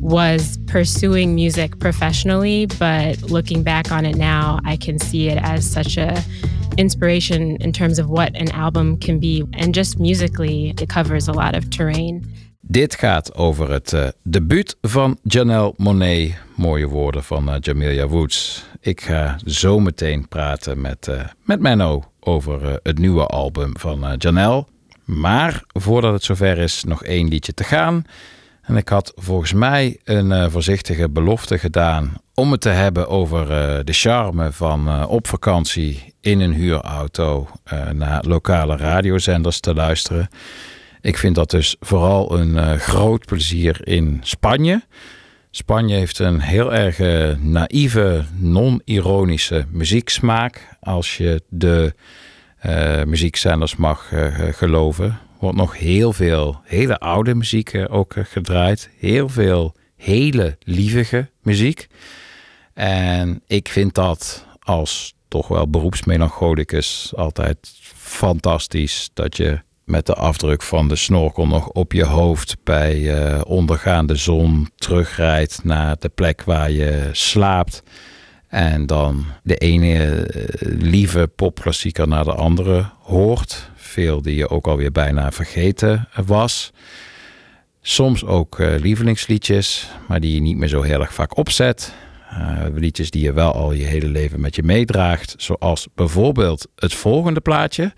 [0.00, 5.68] was pursuing music professionally, but looking back on it now, I can see it as
[5.68, 6.22] such a
[6.76, 9.44] inspiration in terms of what an album can be.
[9.54, 12.26] And just musically, it covers a lot of terrain.
[12.66, 16.34] Dit gaat over het uh, debuut van Janelle Monet.
[16.56, 18.64] Mooie woorden van uh, Jamelia Woods.
[18.80, 24.66] Ik ga zo meteen praten met, uh, met Menno over het nieuwe album van Janelle.
[25.04, 28.04] Maar voordat het zover is, nog één liedje te gaan.
[28.62, 33.46] En ik had volgens mij een voorzichtige belofte gedaan om het te hebben over
[33.84, 37.48] de charme van op vakantie in een huurauto
[37.92, 40.28] naar lokale radiozenders te luisteren.
[41.04, 44.82] Ik vind dat dus vooral een uh, groot plezier in Spanje.
[45.50, 50.76] Spanje heeft een heel erg uh, naïeve, non-ironische muzieksmaak.
[50.80, 51.94] Als je de
[52.66, 54.12] uh, muziekzenders mag
[54.50, 55.18] geloven.
[55.38, 58.90] Wordt nog heel veel hele oude muziek ook gedraaid.
[58.98, 61.86] Heel veel hele lievige muziek.
[62.74, 67.58] En ik vind dat als toch wel beroepsmelancholicus altijd
[67.94, 69.10] fantastisch.
[69.14, 74.16] Dat je met de afdruk van de snorkel nog op je hoofd bij uh, ondergaande
[74.16, 77.82] zon terugrijdt naar de plek waar je slaapt.
[78.48, 80.44] En dan de ene uh,
[80.78, 83.70] lieve popklassieker naar de andere hoort.
[83.74, 86.72] Veel die je ook alweer bijna vergeten was.
[87.80, 91.92] Soms ook uh, lievelingsliedjes, maar die je niet meer zo heel erg vaak opzet.
[92.74, 95.34] liedjes die je wel al je hele leven met je meedraagt.
[95.36, 97.92] Zoals bijvoorbeeld het volgende plaatje.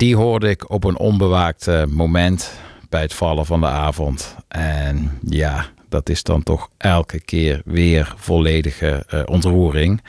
[0.00, 2.52] Die hoorde ik op een onbewaakt uh, moment
[2.88, 4.36] bij het vallen van de avond.
[4.48, 10.02] En ja, dat is dan toch elke keer weer volledige uh, ontroering.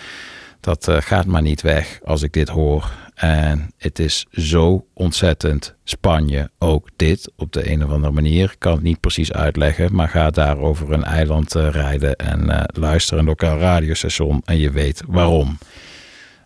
[0.60, 2.92] Dat uh, gaat maar niet weg als ik dit hoor.
[3.16, 8.44] En het is zo ontzettend Spanje, ook dit op de een of andere manier.
[8.44, 13.18] Ik kan het niet precies uitleggen, maar ga daar over een eiland rijden en luister
[13.18, 15.58] een lokaal radiostation en je weet waarom.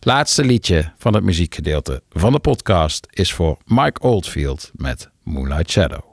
[0.06, 6.04] Laatste liedje van het muziekgedeelte van de podcast is voor Mike Oldfield met Moonlight Shadow.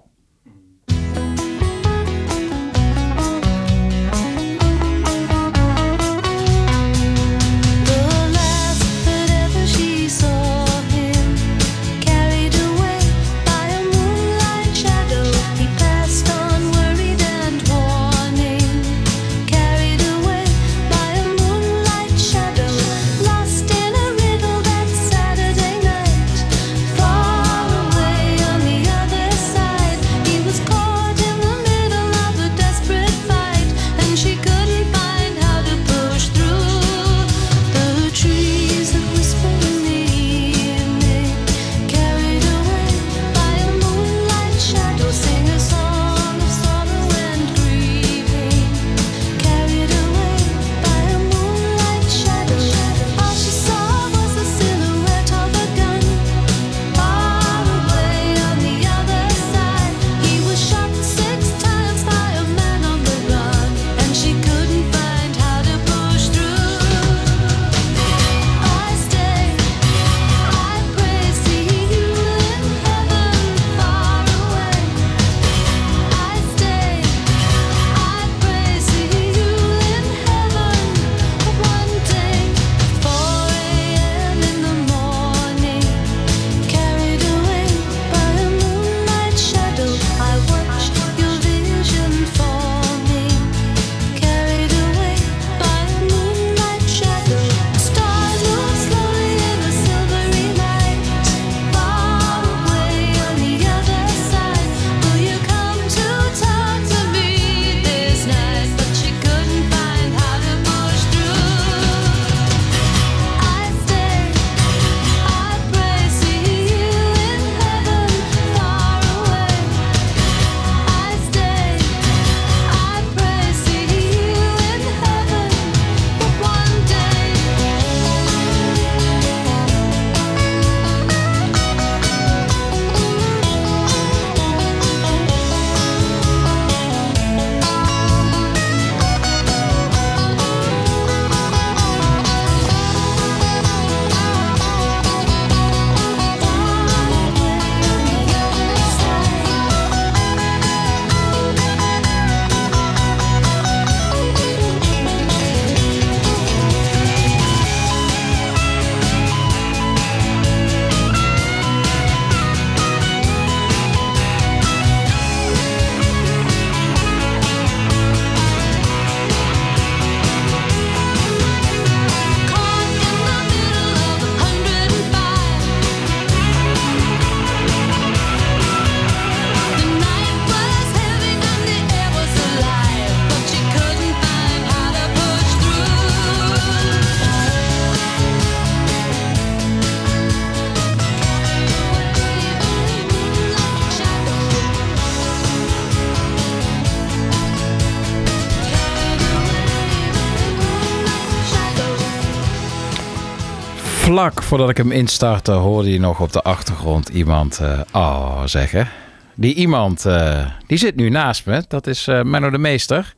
[204.52, 208.88] Voordat ik hem instartte hoorde je nog op de achtergrond iemand eh oh zeggen.
[209.34, 211.64] Die iemand eh, die zit nu naast me.
[211.68, 213.14] Dat is eh Menno de Meester.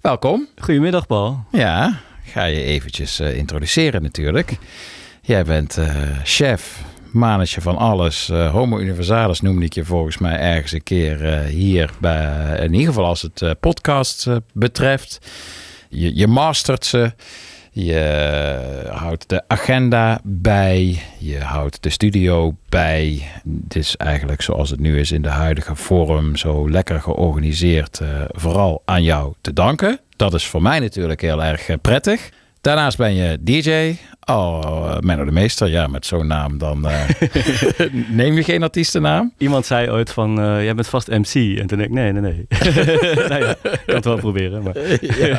[0.00, 0.46] Welkom.
[0.58, 1.44] Goedemiddag, Paul.
[1.52, 4.58] Ja, ga je eventjes eh, introduceren natuurlijk.
[5.22, 8.28] Jij bent eh, chef, manager van alles.
[8.28, 11.90] eh, Homo Universalis noemde ik je volgens mij ergens een keer eh, hier.
[12.00, 15.18] Bij, in ieder geval als het eh, podcast eh, betreft.
[15.88, 17.12] Je, je mastert ze.
[17.78, 20.98] Je houdt de agenda bij.
[21.18, 23.22] Je houdt de studio bij.
[23.64, 26.36] Het is eigenlijk zoals het nu is in de huidige vorm.
[26.36, 28.00] Zo lekker georganiseerd.
[28.00, 30.00] eh, vooral aan jou te danken.
[30.16, 32.28] Dat is voor mij natuurlijk heel erg eh, prettig.
[32.60, 33.96] Daarnaast ben je DJ.
[34.24, 35.68] Oh, Menno de Meester.
[35.68, 37.00] Ja, met zo'n naam dan eh,
[38.08, 39.32] neem je geen artiestennaam.
[39.38, 41.58] Iemand zei ooit van, jij bent vast MC.
[41.58, 42.46] En toen denk ik, nee, nee, nee.
[43.28, 44.62] nou ja, ik kan het wel proberen.
[44.62, 44.74] Maar...
[45.26, 45.38] Ja.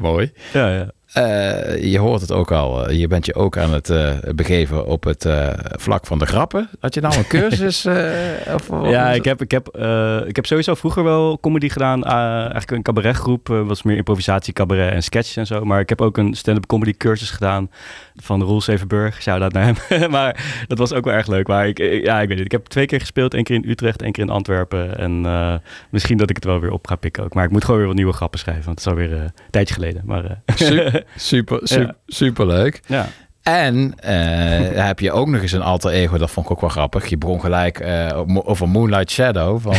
[0.00, 0.32] Mooi.
[0.52, 0.90] Ja, ja.
[1.12, 2.86] Eh, je hoort het ook al.
[2.88, 5.26] eh, Je bent je ook aan het eh, begeven op het
[5.70, 6.68] vlak van de grappen.
[6.80, 7.86] Had je nou een cursus?
[8.54, 9.68] of, Ja, ik heb, ik, heb,
[10.26, 12.04] ik heb sowieso vroeger wel comedy gedaan.
[12.04, 13.46] eh, eigenlijk een cabaretgroep.
[13.48, 15.64] was meer improvisatie, cabaret en sketches en zo.
[15.64, 17.70] Maar ik heb ook een stand-up comedy cursus gedaan
[18.22, 19.22] van Roel Zevenburg.
[19.22, 20.10] Shout-out naar hem.
[20.18, 21.46] maar dat was ook wel erg leuk.
[21.46, 22.46] Maar ik, ja, ik weet niet.
[22.46, 23.34] Ik heb twee keer gespeeld.
[23.34, 24.98] één keer in Utrecht, één keer in Antwerpen.
[24.98, 25.54] En eh,
[25.90, 27.34] misschien dat ik het wel weer op ga pikken ook.
[27.34, 28.64] Maar ik moet gewoon weer wat nieuwe grappen schrijven.
[28.64, 30.02] Want het is alweer eh, een tijdje geleden.
[30.04, 31.94] Maar, eh, Super, super, super, Ja.
[32.06, 32.80] super leuk.
[32.86, 33.06] Ja.
[33.42, 36.70] En eh, heb je ook nog eens een alter ego, dat vond ik ook wel
[36.70, 37.06] grappig.
[37.06, 37.80] Je begon gelijk
[38.26, 39.60] mo- over Moonlight Shadow.
[39.60, 39.74] Van,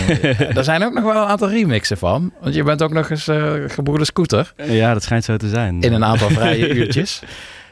[0.54, 2.32] daar zijn ook nog wel een aantal remixen van.
[2.42, 4.54] Want je bent ook nog eens eh gebroeders scooter.
[4.68, 5.82] Ja, dat schijnt zo te zijn.
[5.82, 7.22] In een aantal vrije uurtjes.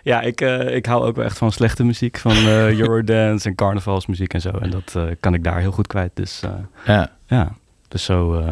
[0.08, 2.18] Ja, ik, eh, ik hou ook wel echt van slechte muziek.
[2.18, 4.50] Van eh, Eurodance en carnavalsmuziek en zo.
[4.50, 6.12] En dat eh, kan ik daar heel goed kwijt.
[6.14, 6.42] Dus
[6.86, 7.12] Ja.
[7.26, 7.52] ja,
[7.88, 8.44] dus zo,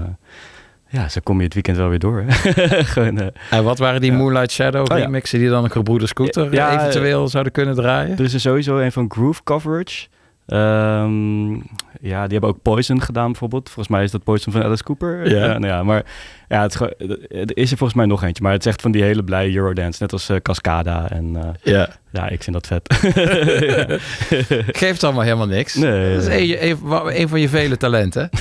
[0.87, 2.23] ja, zo kom je het weekend wel weer door.
[2.93, 5.03] Gewoon, En wat waren die Moonlight Shadow Oh, ja.
[5.03, 8.17] remixen die dan een gebroeders scooter Ja, eventueel zouden kunnen draaien?
[8.17, 10.07] er is er sowieso een van Groove Coverage.
[10.45, 11.53] Ehm,
[12.01, 13.65] ja, die hebben ook Poison gedaan bijvoorbeeld.
[13.69, 15.29] Volgens mij is dat Poison van Alice Cooper.
[15.35, 15.47] Ja.
[15.47, 16.05] nou ja, maar
[16.47, 16.93] ja, het, is gewoon-
[17.29, 18.43] er is er volgens mij nog eentje.
[18.43, 20.01] Maar het is echt van die hele blije Eurodance.
[20.01, 21.09] Net als eh, Cascada.
[21.09, 21.89] En eh, Ja.
[22.11, 22.93] ja, ik vind dat vet.
[24.77, 25.73] Geeft allemaal helemaal niks.
[25.73, 26.15] Nee.
[26.15, 28.29] Dat is een, een, wa- een van je vele talenten.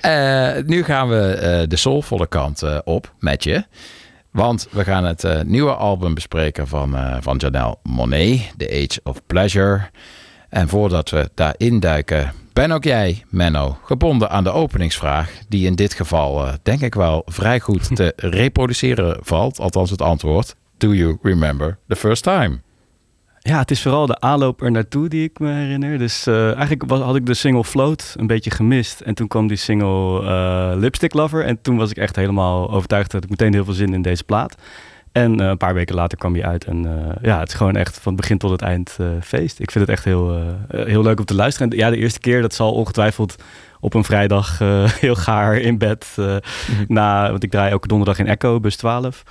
[0.00, 3.64] Eh, nu gaan we eh, de soulvolle kant eh, op met je.
[4.30, 9.00] Want we gaan het eh, nieuwe album bespreken van, eh, van Janelle Monet, The Age
[9.02, 9.80] of Pleasure.
[10.52, 15.74] En voordat we daarin duiken, ben ook jij, Menno, gebonden aan de openingsvraag, die in
[15.74, 19.60] dit geval eh, denk ik wel vrij goed te reproduceren valt.
[19.60, 20.54] Althans het antwoord.
[20.76, 22.60] Do you remember the first time?
[23.38, 25.98] Ja, het is vooral de aanloop er naartoe die ik me herinner.
[25.98, 29.00] Dus eh, eigenlijk was, had ik de single Float een beetje gemist.
[29.00, 31.44] En toen kwam die single eh, Lipstick Lover.
[31.44, 34.24] En toen was ik echt helemaal overtuigd dat ik meteen heel veel zin in deze
[34.24, 34.56] plaat.
[35.12, 36.64] En eh, een paar weken later kwam die uit.
[36.64, 39.60] En eh, ja, het is gewoon echt van begin tot het eind eh, feest.
[39.60, 41.70] Ik vind het echt heel, heel leuk om te luisteren.
[41.70, 43.36] En ja, de eerste keer, dat zal ongetwijfeld
[43.82, 44.58] op een vrijdag
[45.04, 46.06] heel gaar in bed.
[46.16, 46.36] eh,
[46.88, 49.22] na, want ik draai elke donderdag in Echo, bus 12.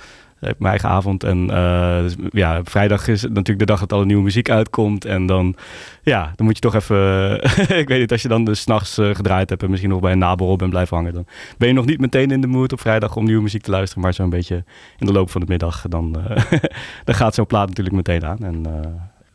[0.46, 1.24] Heb mijn eigen avond.
[1.24, 5.04] En eh, dus, ja, vrijdag is natuurlijk de dag dat alle nieuwe muziek uitkomt.
[5.04, 5.56] En dan,
[6.02, 7.34] ja, dan moet je toch even...
[7.82, 9.62] ik weet niet, als je dan dus 's nachts eh, gedraaid hebt...
[9.62, 11.12] en misschien nog bij een naborrel bent blijven hangen...
[11.12, 11.26] dan
[11.58, 14.02] ben je nog niet meteen in de mood op vrijdag om nieuwe muziek te luisteren.
[14.02, 14.64] Maar zo'n beetje
[14.98, 15.84] in de loop van de middag...
[15.88, 16.42] dan, eh,
[17.04, 18.38] dan gaat zo'n plaat natuurlijk meteen aan.
[18.38, 18.62] En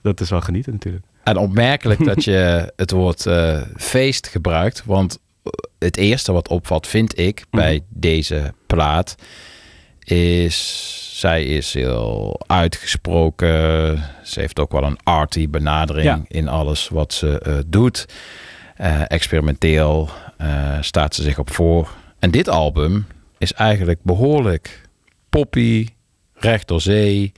[0.02, 1.06] dat is wel genieten natuurlijk.
[1.24, 3.28] En opmerkelijk dat je het woord
[3.76, 4.84] feest gebruikt.
[4.86, 5.20] Want
[5.80, 9.16] het eerste wat opvalt, vind ik, bij deze plaat,
[10.16, 13.50] is zij is heel uitgesproken.
[14.24, 16.22] Ze heeft ook wel een arty benadering Ja.
[16.28, 18.06] in alles wat ze eh, doet.
[18.76, 21.90] Eh, experimenteel eh, staat ze zich op voor.
[22.20, 23.06] En dit album
[23.38, 24.82] is eigenlijk behoorlijk
[25.30, 25.88] poppy,
[26.34, 27.32] recht door zee,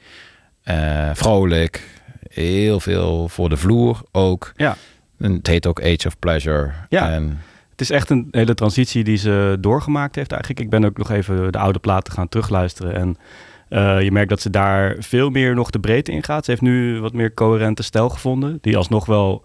[1.13, 1.83] vrolijk.
[2.29, 4.51] Heel veel voor de vloer ook.
[4.55, 4.77] Ja.
[5.19, 6.71] En het heet ook Age of Pleasure.
[6.89, 7.11] Ja.
[7.11, 7.41] En
[7.79, 10.61] Het is echt een hele transitie die ze doorgemaakt heeft eigenlijk.
[10.61, 12.95] Ik ben ook nog even de oude platen gaan terugluisteren.
[12.95, 13.17] En
[13.69, 16.45] eh, je merkt dat ze daar veel meer nog de breedte in gaat.
[16.45, 18.57] Ze heeft nu wat meer coherente stijl gevonden.
[18.61, 19.43] Die alsnog wel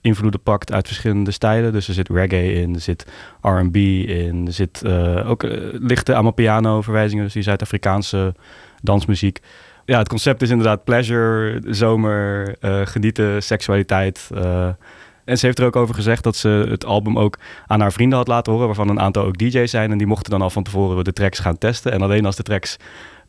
[0.00, 1.72] invloeden pakt uit verschillende stijlen.
[1.72, 3.06] Dus er zit reggae in, er zit
[3.40, 4.46] R&B in.
[4.46, 7.24] Er zit eh, ook eh, lichte Amapiano verwijzingen.
[7.24, 8.34] Dus die Zuid-Afrikaanse
[8.82, 9.40] dansmuziek.
[9.84, 14.30] Ja, het concept is inderdaad pleasure, zomer, genieten, seksualiteit.
[15.26, 18.18] En ze heeft er ook over gezegd dat ze het album ook aan haar vrienden
[18.18, 19.90] had laten horen, waarvan een aantal ook DJ's zijn.
[19.90, 21.92] En die mochten dan al van tevoren de tracks gaan testen.
[21.92, 22.76] En alleen als de tracks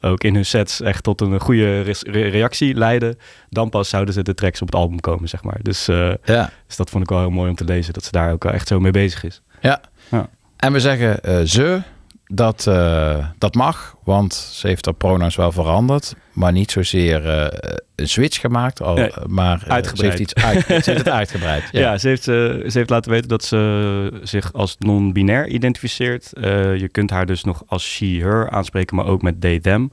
[0.02, 3.18] ook in hun sets echt tot een goede re- re- reactie leiden,
[3.50, 5.58] dan pas zouden ze de tracks op het album komen, zeg maar.
[5.62, 6.50] Dus, eh, Ja.
[6.68, 8.54] dus dat vond ik wel heel mooi om te lezen, dat ze daar ook wel
[8.54, 9.42] echt zo mee bezig is.
[9.62, 9.82] Ja.
[10.10, 10.30] Ja.
[10.58, 11.82] En we zeggen eh, ze,
[12.28, 16.16] dat, eh, dat mag, want ze heeft haar pronouns wel veranderd.
[16.34, 19.98] Maar niet zozeer eh, een switch gemaakt, al, Nee, maar eh, uitgebreid.
[19.98, 21.64] ze heeft, iets uit, ze heeft het uitgebreid.
[21.72, 21.98] Ja, Ja.
[21.98, 26.34] ze, heeft, eh, ze heeft laten weten dat ze zich als non-binair identificeert.
[26.34, 29.92] Eh, je kunt haar dus nog als she, her aanspreken, maar ook met they, them.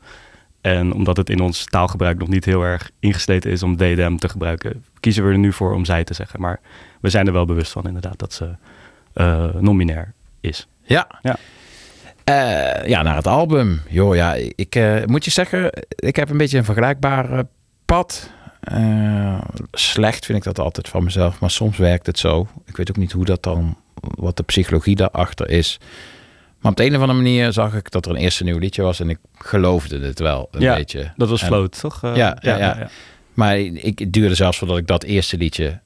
[0.60, 4.18] En omdat het in ons taalgebruik nog niet heel erg ingesleten is om they, them
[4.18, 6.40] te gebruiken, kiezen we er nu voor om zij te zeggen.
[6.40, 6.60] Maar
[7.00, 8.50] we zijn er wel bewust van inderdaad dat ze
[9.12, 10.66] eh, non-binair is.
[10.82, 11.06] Ja.
[11.22, 11.36] Ja.
[12.24, 13.80] Eh, ja, naar het album.
[13.88, 17.38] Joh, ja, ik eh, moet je zeggen, ik heb een beetje een vergelijkbaar eh,
[17.84, 18.30] pad.
[19.72, 22.46] Slecht vind ik dat altijd van mezelf, maar soms werkt het zo.
[22.66, 25.78] Ik weet ook niet hoe dat dan, wat de psychologie daarachter is.
[26.60, 28.82] Maar op de een of andere manier zag ik dat er een eerste nieuw liedje
[28.82, 31.12] was en ik geloofde het wel een Ja, beetje.
[31.16, 32.00] dat was Float, toch?
[32.02, 32.88] Ja, ja, ja, ja, ja, ja.
[33.34, 35.80] Maar ik, het duurde zelfs voordat ik dat eerste liedje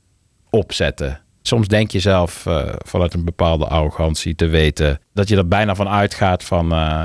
[0.51, 1.19] opzette.
[1.49, 5.75] Soms denk je zelf eh, vanuit een bepaalde arrogantie te weten dat je er bijna
[5.75, 7.05] van uitgaat van eh,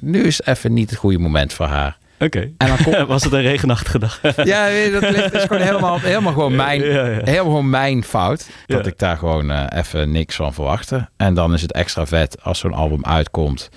[0.00, 1.98] nu is even niet het goede moment voor haar.
[2.20, 2.40] Oké.
[2.58, 4.20] En dan komt- Was het een regenachtige dag?
[4.44, 7.20] Ja, dat ligt- is gewoon helemaal, helemaal, gewoon mijn, Ja, ja.
[7.24, 8.46] helemaal gewoon mijn fout.
[8.66, 8.90] Dat Ja.
[8.90, 11.08] ik daar gewoon eh, even niks van verwachtte.
[11.16, 13.68] En dan is het extra vet als zo'n album uitkomt.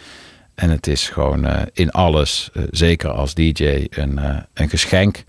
[0.55, 4.19] En het is gewoon in alles, zeker als DJ, een,
[4.53, 5.23] een geschenk.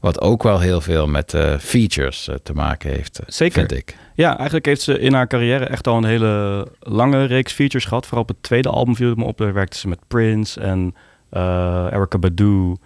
[0.00, 3.54] Wat ook wel heel veel met features te maken heeft, Zeker.
[3.58, 3.96] vind ik.
[4.14, 8.06] Ja, eigenlijk heeft ze in haar carrière echt al een hele lange reeks features gehad.
[8.06, 9.38] Vooral op het tweede album viel het me op.
[9.38, 10.94] Daar werkte ze met Prince en
[11.30, 12.76] eh Erica Badu,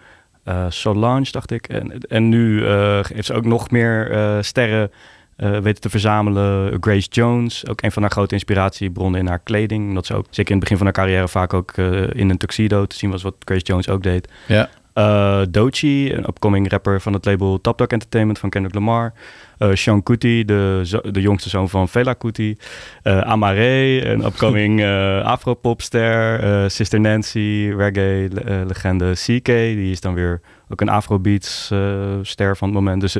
[0.45, 1.69] eh, Solange, dacht ik.
[1.69, 4.91] En, en nu eh, heeft ze ook nog meer sterren
[5.37, 6.77] weten te verzamelen.
[6.81, 9.89] Grace Jones, ook een van haar grote inspiratiebronnen in haar kleding.
[9.89, 11.77] Omdat ze ook, zeker in het begin van haar carrière, vaak ook
[12.13, 14.29] in een tuxedo te zien was, wat Grace Jones ook deed.
[14.47, 14.69] Ja.
[14.99, 19.13] Eh, Doechii, een upcoming rapper van het label Top Dog Entertainment van Kendrick Lamar.
[19.59, 22.57] Eh Sean Kuti, de, de jongste zoon van Fela Kuti.
[23.03, 26.71] Eh Amare, een upcoming eh afropopster.
[26.71, 29.47] Sister Nancy, reggae-legende CK.
[29.47, 33.01] Die is dan weer ook een afrobeats-ster van het moment.
[33.01, 33.17] Dus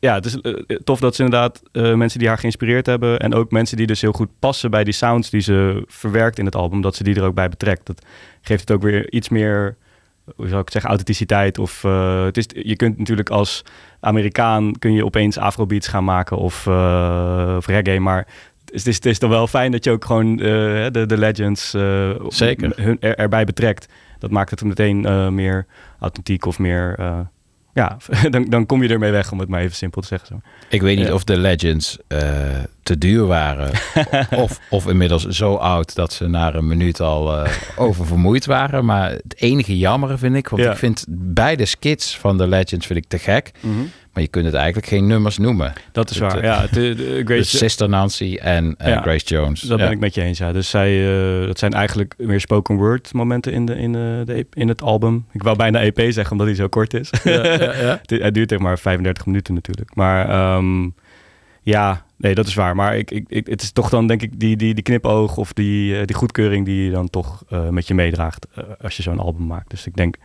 [0.00, 0.52] ja, het is eh,
[0.84, 3.18] tof dat ze inderdaad mensen die haar geïnspireerd hebben...
[3.18, 6.44] en ook mensen die dus heel goed passen bij die sounds die ze verwerkt in
[6.44, 6.80] het album...
[6.80, 7.86] dat ze die er ook bij betrekt.
[7.86, 8.04] Dat
[8.40, 9.76] geeft het ook weer iets meer
[10.36, 11.58] hoe zou ik het zeggen, authenticiteit.
[11.58, 13.62] Of uh, het is, je kunt natuurlijk als
[14.00, 18.26] Amerikaan kun je opeens afrobeats gaan maken of, uh, of reggae, maar
[18.64, 20.38] het is, het is dan wel fijn dat je ook gewoon uh,
[20.90, 21.70] de, de legends
[22.28, 22.72] Zeker.
[22.76, 23.88] Hun, er, erbij betrekt.
[24.18, 25.66] Dat maakt het meteen meer
[26.00, 26.94] authentiek of meer.
[27.72, 27.96] ja,
[28.30, 30.28] dan, dan kom je ermee weg, om het maar even simpel te zeggen.
[30.28, 30.40] Zo.
[30.68, 31.12] Ik weet niet Ja.
[31.14, 32.18] of de Legends eh,
[32.86, 33.70] te duur waren.
[34.42, 38.84] of, of inmiddels zo oud dat ze na een minuut al eh, oververmoeid waren.
[38.84, 40.70] Maar het enige jammere vind ik, want Ja.
[40.70, 43.50] ik vind beide skits van de Legends vind ik te gek.
[43.60, 43.74] Mhm.
[44.12, 45.72] Maar je kunt het eigenlijk geen nummers noemen.
[45.92, 46.42] Dat is Het, waar.
[46.42, 49.60] eh, Ja, de, de, Grace, dus Sister Nancy en eh, Ja, Grace Jones.
[49.60, 49.84] Dat Ja.
[49.84, 50.52] ben ik met je eens, ja.
[50.52, 51.06] Dus zij,
[51.40, 54.82] eh, dat zijn eigenlijk meer spoken word momenten in, de, in, de, de, in het
[54.82, 55.26] album.
[55.32, 57.10] Ik wou bijna EP zeggen, omdat hij zo kort is.
[57.24, 57.98] Ja, ja, ja.
[58.02, 59.94] Het- Hij duurt echt maar 35 minuten natuurlijk.
[59.94, 60.88] Maar ehm,
[61.62, 62.74] ja, nee, dat is waar.
[62.76, 65.52] Maar ik, ik, ik, het is toch dan denk ik die, die, die knipoog of
[65.52, 69.02] die, eh, die goedkeuring die je dan toch eh, met je meedraagt eh, als je
[69.02, 69.70] zo'n album maakt.
[69.70, 70.16] Dus ik denk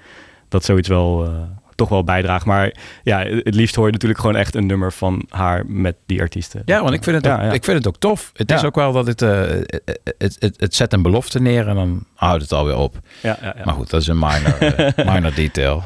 [0.48, 1.30] dat zoiets wel...
[1.76, 2.46] toch wel bijdraagt.
[2.46, 6.22] Maar ja, het liefst hoor je natuurlijk gewoon echt een nummer van haar met die
[6.22, 6.62] artiesten.
[6.66, 7.52] Ja, want ik vind het, Ja, ook, ja.
[7.52, 8.32] Ik vind het ook tof.
[8.34, 12.06] Het is ook wel dat het, het, het, het zet een belofte neer en dan
[12.16, 13.00] houdt het alweer op.
[13.22, 13.62] Ja, ja, ja.
[13.66, 14.58] Maar goed, dat is een minor,
[15.14, 15.84] minor detail.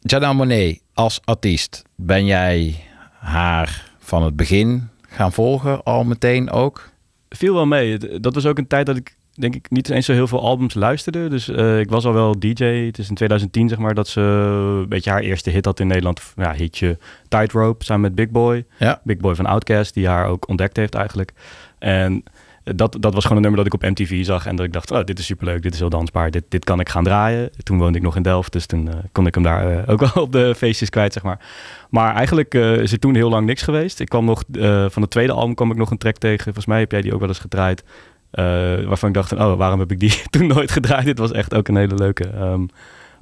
[0.00, 2.84] Janelle Monet, als artiest, ben jij
[3.18, 6.90] haar van het begin gaan volgen al meteen ook?
[7.36, 7.98] viel wel mee.
[8.20, 10.74] Dat was ook een tijd dat ik denk ik niet eens zo heel veel albums
[10.74, 11.28] luisterde.
[11.28, 12.64] Dus eh, ik was al wel DJ.
[12.64, 15.86] Het is in 2010 zeg maar dat ze een beetje haar eerste hit had in
[15.86, 16.32] Nederland.
[16.36, 16.98] Ja, hitje
[17.28, 18.64] Tightrope samen met Big Boy.
[18.78, 19.00] Ja.
[19.04, 21.32] Big Boy van Outkast, die haar ook ontdekt heeft eigenlijk.
[21.78, 22.22] En
[22.64, 24.90] dat, dat was gewoon een nummer dat ik op MTV zag en dat ik dacht,
[24.90, 27.50] oh, dit is superleuk, dit is heel dansbaar, dit, dit kan ik gaan draaien.
[27.62, 30.00] Toen woonde ik nog in Delft, dus toen eh, kon ik hem daar eh, ook
[30.12, 31.38] wel op de feestjes kwijt, zeg maar.
[31.90, 34.00] Maar eigenlijk eh, is er toen heel lang niks geweest.
[34.00, 34.42] Ik kwam nog,
[34.88, 36.44] van het tweede album kwam ik nog een track tegen.
[36.44, 37.84] Volgens mij heb jij die ook wel eens gedraaid.
[38.86, 41.04] waarvan ik dacht, oh, waarom heb ik die toen nooit gedraaid?
[41.04, 42.28] Dit was echt ook een hele leuke.
[42.28, 42.66] ehm,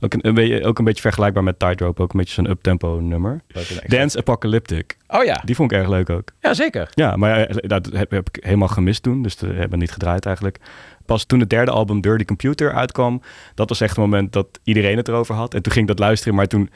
[0.01, 2.99] ook, een, een beetje, ook een beetje vergelijkbaar met Tightrope, ook een beetje zo'n uptempo
[3.03, 3.43] nummer.
[3.87, 4.97] Dance Apocalyptic.
[5.09, 5.41] Oh ja.
[5.45, 6.29] Die vond ik erg leuk ook.
[6.41, 6.91] Ja, zeker.
[6.95, 9.23] Ja, maar eh, dat heb, heb ik helemaal gemist toen.
[9.23, 10.59] Dus we hebben niet gedraaid eigenlijk.
[11.07, 13.23] Pas toen het derde album Dirty Computer uitkwam,
[13.55, 15.55] dat was echt het moment dat iedereen het erover had.
[15.55, 16.71] En toen ging ik dat luisteren, maar toen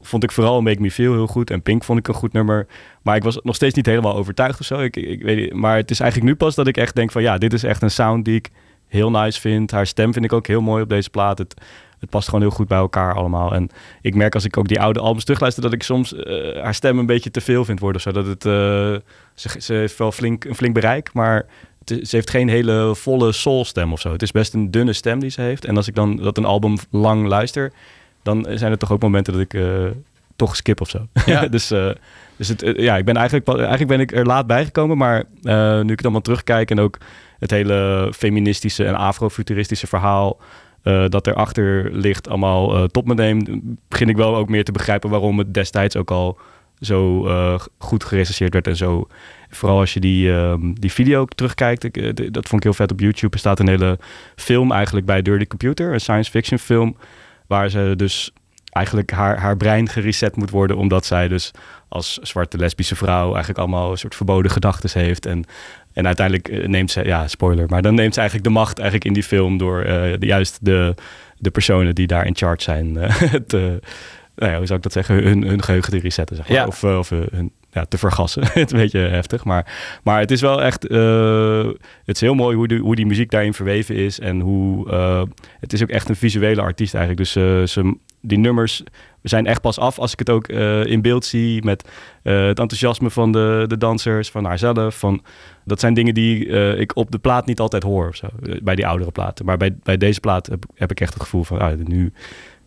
[0.00, 1.50] vond ik vooral Make Me Feel heel goed.
[1.50, 2.66] En Pink vond ik een goed nummer.
[3.02, 4.80] Maar ik was nog steeds niet helemaal overtuigd of zo.
[4.80, 7.22] Ik, ik weet niet, maar het is eigenlijk nu pas dat ik echt denk van
[7.22, 8.50] ja, dit is echt een sound die ik
[8.86, 9.70] heel nice vind.
[9.70, 11.38] Haar stem vind ik ook heel mooi op deze plaat.
[11.38, 11.54] Het,
[12.00, 13.54] het past gewoon heel goed bij elkaar allemaal.
[13.54, 13.68] En
[14.00, 15.62] ik merk als ik ook die oude albums terugluister...
[15.62, 18.00] dat ik soms eh, haar stem een beetje te veel vind worden.
[18.00, 18.44] Zodat het...
[18.44, 18.52] eh,
[19.34, 21.46] ze, ze heeft wel flink, een flink bereik, maar
[21.84, 24.12] het ze heeft geen hele volle soulstem of zo.
[24.12, 25.64] Het is best een dunne stem die ze heeft.
[25.64, 27.72] En als ik dan dat een album lang luister,
[28.22, 29.84] dan zijn er toch ook momenten dat ik eh,
[30.36, 31.06] toch skip of zo.
[31.26, 31.46] Ja.
[31.56, 31.72] dus
[32.36, 35.88] dus het, ja, ik ben eigenlijk, eigenlijk ben ik er laat bijgekomen, maar nu ik
[35.88, 36.98] het allemaal terugkijk en ook
[37.38, 40.38] het hele feministische en afrofuturistische verhaal
[40.82, 43.50] eh, dat erachter ligt allemaal eh, tot me neemt,
[43.88, 46.38] begin ik wel ook meer te begrijpen waarom het destijds ook al
[46.80, 49.06] zo eh, goed gerecenseerd werd en zo.
[49.50, 53.00] Vooral als je die, ehm, die video terugkijkt, eh, dat vond ik heel vet op
[53.00, 53.32] YouTube.
[53.32, 53.98] Er staat een hele
[54.36, 56.96] film eigenlijk bij Dirty Computer, een science fiction film,
[57.46, 58.32] waar ze dus
[58.70, 61.50] eigenlijk haar, haar brein gereset moet worden, omdat zij dus
[61.88, 65.26] als zwarte lesbische vrouw eigenlijk allemaal een soort verboden gedachten heeft.
[65.26, 65.44] En,
[65.92, 69.08] en uiteindelijk eh, neemt ze, ja, spoiler, maar dan neemt ze eigenlijk de macht eigenlijk
[69.08, 70.94] in die film door eh, de, juist de,
[71.38, 73.14] de personen die daar in charge zijn eh,
[73.46, 73.80] te,
[74.36, 76.56] nou ja, hoe zou ik dat zeggen, hun, hun geheugen te resetten, zeg maar.
[76.56, 76.66] Ja.
[76.66, 78.42] Of, of hun, ja, te vergassen.
[78.46, 79.72] het is een beetje heftig, maar,
[80.02, 83.54] maar het is wel echt, het is heel mooi hoe, die hoe die muziek daarin
[83.54, 84.90] verweven is en hoe,
[85.60, 87.32] het is ook echt een visuele artiest eigenlijk.
[87.32, 88.82] Dus ze, die nummers
[89.22, 91.88] zijn echt pas af als ik het ook eh, in beeld zie met
[92.22, 94.98] eh, het enthousiasme van de, de dansers, van haarzelf.
[94.98, 95.22] Van,
[95.64, 98.26] dat zijn dingen die eh, ik op de plaat niet altijd hoor of zo,
[98.62, 99.44] bij die oudere platen.
[99.44, 102.12] Maar bij, bij deze plaat heb, heb ik echt het gevoel van, ah, nu,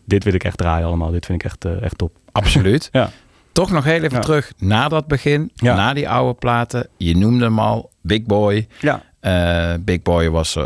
[0.04, 1.10] dit wil ik echt draaien allemaal.
[1.10, 2.16] Dit vind ik echt, echt top.
[2.32, 2.88] Absoluut.
[2.92, 3.10] Ja.
[3.52, 4.20] Toch nog heel even Ja.
[4.20, 5.74] terug naar dat begin, Ja.
[5.74, 6.88] naar die oude platen.
[6.96, 8.66] Je noemde hem al, Big Boy.
[8.80, 9.02] Ja.
[9.24, 10.64] Eh, Big Boy was eh,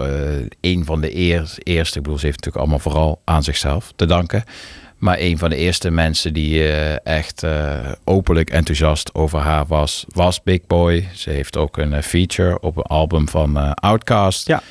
[0.61, 4.07] een van de eer- eerste, ik bedoel, ze heeft natuurlijk allemaal vooral aan zichzelf te
[4.07, 4.45] danken.
[4.97, 7.45] Maar een van de eerste mensen die eh, echt
[8.05, 11.09] openlijk enthousiast over haar was, was Big Boy.
[11.15, 14.47] Ze heeft ook een feature op een album van Outkast.
[14.47, 14.63] Ja.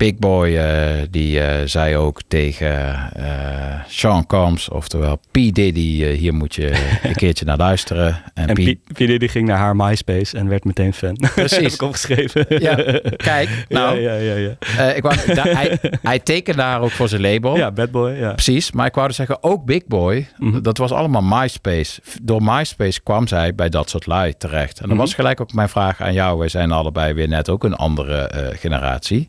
[0.00, 5.32] Big Boy, eh, die eh, zei ook tegen eh, Sean Combs, oftewel P.
[5.32, 6.72] Diddy, hier moet je
[7.02, 8.22] een keertje naar luisteren.
[8.34, 8.58] En, En P.
[8.58, 8.92] P.
[8.92, 8.96] P.
[8.96, 11.16] Diddy ging naar haar MySpace en werd meteen fan.
[11.34, 11.56] Precies.
[11.58, 12.46] heb ik opgeschreven.
[12.48, 12.74] Ja,
[13.16, 14.54] kijk, nou, Ja, ja, ja.
[14.76, 14.92] ja.
[14.92, 17.56] Ik wou, hij, hij tekende haar ook voor zijn label.
[17.56, 18.32] Ja, Bad Boy, ja.
[18.32, 20.62] Precies, maar ik wou dus zeggen, ook Big Boy, Mhm.
[20.62, 22.00] dat was allemaal MySpace.
[22.22, 24.74] Door MySpace kwam zij bij dat soort lui terecht.
[24.80, 24.98] En dan Mhm.
[25.06, 26.38] was gelijk ook mijn vraag aan jou.
[26.38, 29.28] Wij zijn allebei weer net ook een andere generatie.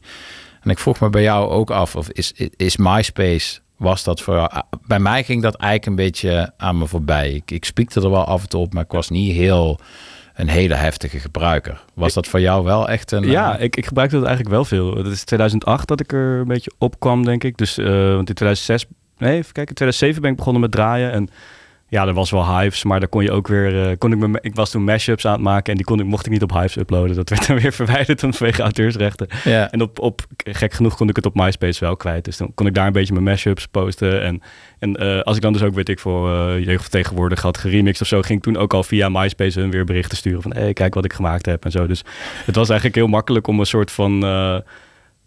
[0.62, 4.36] En ik vroeg me bij jou ook af, of is, is MySpace, was dat voor
[4.36, 4.50] jou?
[4.50, 7.32] ah, Bij mij ging dat eigenlijk een beetje aan me voorbij.
[7.32, 9.80] Ik, ik spiekte er wel af en toe op, maar ik was niet heel
[10.36, 11.84] een hele heftige gebruiker.
[11.94, 13.24] Was dat voor jou wel echt een...
[13.24, 14.96] Ja, eh, ik, ik gebruikte dat eigenlijk wel veel.
[14.96, 17.58] Het is 2008 dat ik er een beetje op kwam, denk ik.
[17.58, 18.86] Dus, eh, want in 2006,
[19.18, 21.12] nee, even kijken, in 2007 ben ik begonnen met draaien.
[21.12, 21.30] En
[21.92, 24.40] ja, er was wel Hives, maar daar kon je ook weer, eh, kon ik, me,
[24.42, 26.52] ik was toen mashups aan het maken en die kon ik, mocht ik niet op
[26.52, 27.16] Hives uploaden.
[27.16, 29.28] Dat werd dan weer verwijderd vanwege auteursrechten.
[29.44, 29.72] Ja.
[29.72, 32.26] En op, op, gek genoeg kon ik het op MySpace wel kwijt.
[32.26, 34.24] Dus dan kon ik daar een beetje mijn mashups posten.
[34.24, 34.42] En,
[34.80, 37.58] en eh, als ik dan dus ook, weet ik, voor eh jeugd van tegenwoordig had
[37.58, 40.54] geremixed of zo, ging ik toen ook al via MySpace hun weer berichten sturen van,
[40.54, 41.88] hé, hey, kijk wat ik gemaakt heb en zo.
[41.88, 42.04] Dus
[42.46, 44.24] het was eigenlijk heel makkelijk om een soort van...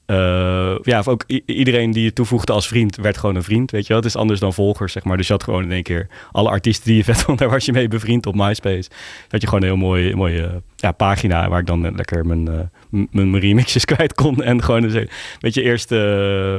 [0.06, 3.82] eh, ja, of ook iedereen die je toevoegde als vriend werd gewoon een vriend, weet
[3.82, 3.96] je wel.
[3.96, 5.16] Het is anders dan volgers, zeg maar.
[5.16, 7.64] Dus je had gewoon in één keer alle artiesten die je vet vond, daar was
[7.64, 8.88] je mee bevriend op MySpace.
[8.88, 12.26] Dat had je gewoon een heel mooi, mooie ja, pagina waar ik dan eh, lekker
[12.26, 14.42] mijn, eh, mijn, remixjes kwijt kon.
[14.42, 15.08] En gewoon een
[15.40, 15.96] beetje eerste,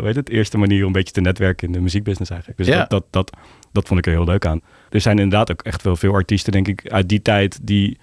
[0.03, 2.59] weet het, eerste manier om een beetje te netwerken in de muziekbusiness eigenlijk.
[2.59, 2.77] Dus Ja.
[2.77, 3.37] dat, dat, dat,
[3.71, 4.61] dat vond ik er heel leuk aan.
[4.89, 7.97] Er zijn inderdaad ook echt wel veel artiesten, denk ik, uit die tijd die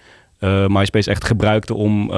[0.67, 2.11] MySpace echt gebruikten om...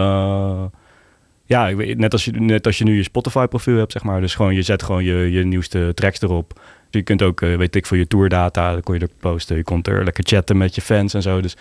[1.46, 4.22] ja, ik weet- net als, je, net als je nu je Spotify-profiel hebt, zeg maar.
[4.22, 6.60] Dus gewoon, je zet gewoon je, je nieuwste tracks erop.
[6.90, 9.56] Je kunt ook, eh, weet ik, voor je tourdata, dan kon je er posten.
[9.56, 11.42] Je kon er lekker chatten met je fans en zo.
[11.42, 11.54] Dus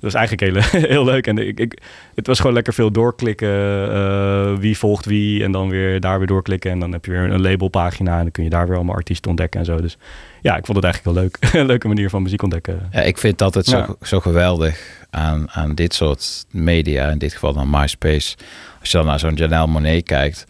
[0.00, 1.26] dat was eigenlijk heel, heel leuk.
[1.26, 1.78] En ik, ik,
[2.14, 3.48] het was gewoon lekker veel doorklikken.
[3.92, 5.44] eh, wie volgt wie.
[5.44, 6.70] En dan weer daar weer doorklikken.
[6.70, 8.16] En dan heb je weer een labelpagina.
[8.16, 9.80] En dan kun je daar weer allemaal artiesten ontdekken en zo.
[9.80, 9.98] Dus
[10.42, 11.54] ja, ik vond het eigenlijk wel leuk.
[11.60, 12.88] een leuke manier van muziek ontdekken.
[12.92, 13.94] Ja, ik vind dat het zo, Ja.
[14.02, 18.36] zo geweldig aan, aan dit soort media, in dit geval dan MySpace.
[18.80, 20.46] Als je dan naar zo'n Janelle Monet kijkt,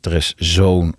[0.00, 0.94] er is zo'n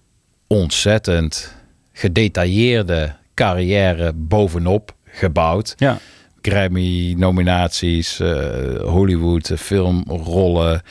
[0.48, 1.56] ontzettend
[1.94, 5.74] gedetailleerde carrière bovenop gebouwd.
[5.78, 5.98] Ja.
[6.42, 10.82] Grammy-nominaties, eh, Hollywood, eh, filmrollen,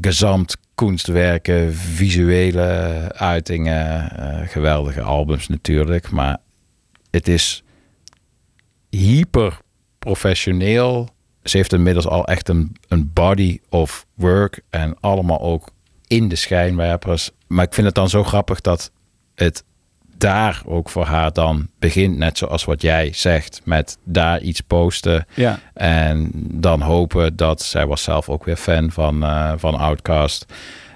[0.00, 2.66] gezamt kunstwerken, visuele
[3.14, 6.10] uitingen, eh, geweldige albums natuurlijk.
[6.10, 6.38] Maar
[7.10, 7.62] het is
[8.90, 9.58] hyper
[9.98, 11.08] professioneel.
[11.48, 15.68] Ze heeft inmiddels al echt een, een body of work en allemaal ook
[16.06, 17.30] in de schijnwerpers.
[17.46, 18.90] Maar ik vind het dan zo grappig dat
[19.34, 19.64] het
[20.16, 25.26] daar ook voor haar dan begint, net zoals wat jij zegt, met daar iets posten.
[25.34, 25.58] Ja.
[25.74, 30.46] En dan hopen dat zij was zelf ook weer fan van, eh van Outkast.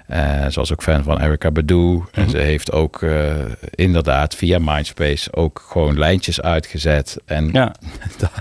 [0.07, 2.01] Eh ze was ook fan van Erica Badu.
[2.11, 3.35] En ze heeft ook eh,
[3.75, 7.17] inderdaad via Mindspace ook gewoon lijntjes uitgezet.
[7.25, 7.75] En Ja.
[8.17, 8.31] dat-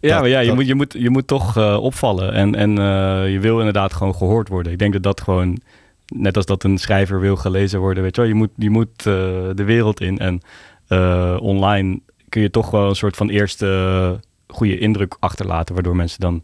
[0.00, 2.32] Ja, maar ja, je, dat- moet, je, moet, je moet toch eh, opvallen.
[2.32, 2.70] En, en
[3.30, 4.72] je wil inderdaad gewoon gehoord worden.
[4.72, 5.58] Ik denk dat dat gewoon
[6.06, 8.30] net als dat een schrijver wil gelezen worden, weet je wel.
[8.30, 10.18] Je moet, je moet de wereld in.
[10.18, 10.40] En
[11.40, 16.42] online kun je toch wel een soort van eerste goede indruk achterlaten, waardoor mensen dan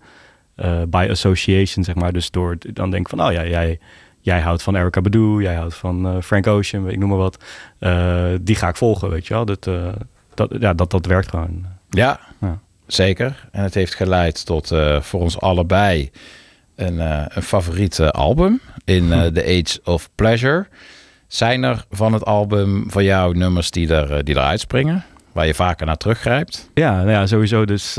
[0.89, 3.79] by association, zeg maar, dus door dan denken van, oh ja, jij,
[4.23, 7.45] jij houdt van Erica Badu, jij houdt van eh, Frank Ocean, ik noem maar wat.
[7.79, 9.45] Eh, die ga ik volgen, weet je wel.
[9.45, 9.89] Dat, eh,
[10.35, 11.65] dat, ja, dat, dat werkt gewoon.
[11.91, 12.59] Ja, Ja.
[12.87, 13.49] zeker.
[13.53, 16.11] En het heeft geleid tot voor ons allebei
[16.77, 16.99] een,
[17.37, 20.67] een favoriete album in The Age of Pleasure.
[21.27, 25.05] Zijn er van het album van jou nummers die, er, die eruit springen?
[25.33, 26.71] Waar je vaker naar teruggrijpt?
[26.75, 27.93] Ja, nou ja, sowieso dus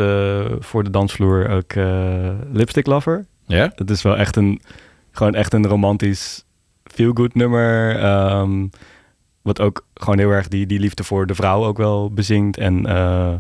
[0.60, 1.74] voor de dansvloer ook
[2.52, 3.26] Lipstick Lover.
[3.46, 3.72] Ja?
[3.76, 4.62] Dat is wel echt een,
[5.14, 6.46] gewoon echt een romantisch
[6.84, 7.96] feel-good nummer.
[8.00, 8.68] ehm,
[9.42, 12.58] wat ook gewoon heel erg die, die liefde voor de vrouw ook wel bezingt.
[12.58, 13.36] En eh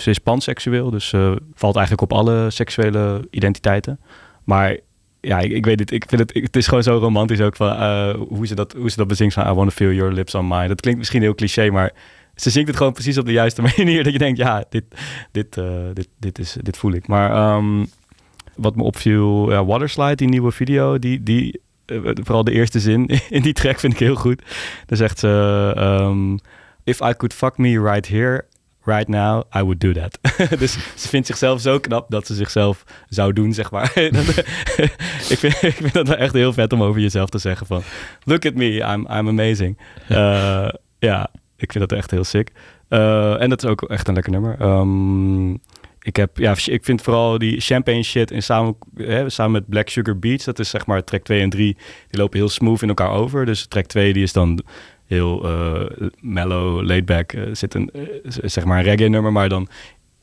[0.00, 4.00] ze is panseksueel, dus eh, valt eigenlijk op alle seksuele identiteiten.
[4.44, 4.76] Maar
[5.20, 7.72] ja, ik, ik weet het, ik vind het, het is gewoon zo romantisch ook van
[7.72, 10.48] eh, hoe, ze dat, hoe ze dat bezingt van I wanna feel your lips on
[10.48, 10.68] mine.
[10.68, 11.92] Dat klinkt misschien heel cliché, maar
[12.34, 14.04] ze zingt het gewoon precies op de juiste manier.
[14.04, 14.84] Dat je denkt, ja, dit,
[15.32, 15.54] dit,
[15.92, 17.06] dit, dit, is, dit voel ik.
[17.06, 17.84] Maar ehm,
[18.60, 23.06] wat me opviel, ja, Waterslide, die nieuwe video, die, die, eh, vooral de eerste zin
[23.30, 24.42] in die track vind ik heel goed.
[24.86, 26.32] Dan zegt ze, ehm,
[26.84, 28.44] if I could fuck me right here,
[28.84, 30.18] right now, I would do that.
[30.58, 33.92] dus ze vindt zichzelf zo knap dat ze zichzelf zou doen, zeg maar.
[34.12, 34.36] Dat-
[35.28, 37.82] ik, vind, ik vind dat wel echt heel vet om over jezelf te zeggen van,
[38.24, 39.78] look at me, I'm, I'm amazing.
[40.08, 40.68] Eh,
[40.98, 42.50] ja, ik vind dat echt heel sick.
[42.88, 44.56] Eh, en dat is ook echt een lekker nummer.
[44.60, 45.50] Ehm,
[46.02, 49.88] ik, heb, ja, ik vind vooral die champagne shit en samen, hè, samen met Black
[49.88, 51.76] Sugar Beats, dat is zeg maar track 2 en 3,
[52.10, 53.46] die lopen heel smooth in elkaar over.
[53.46, 54.62] Dus track 2 die is dan
[55.06, 57.32] heel eh, mellow, laid back.
[57.32, 58.02] Er zit een, eh,
[58.44, 59.68] zeg maar reggae nummer, maar dan,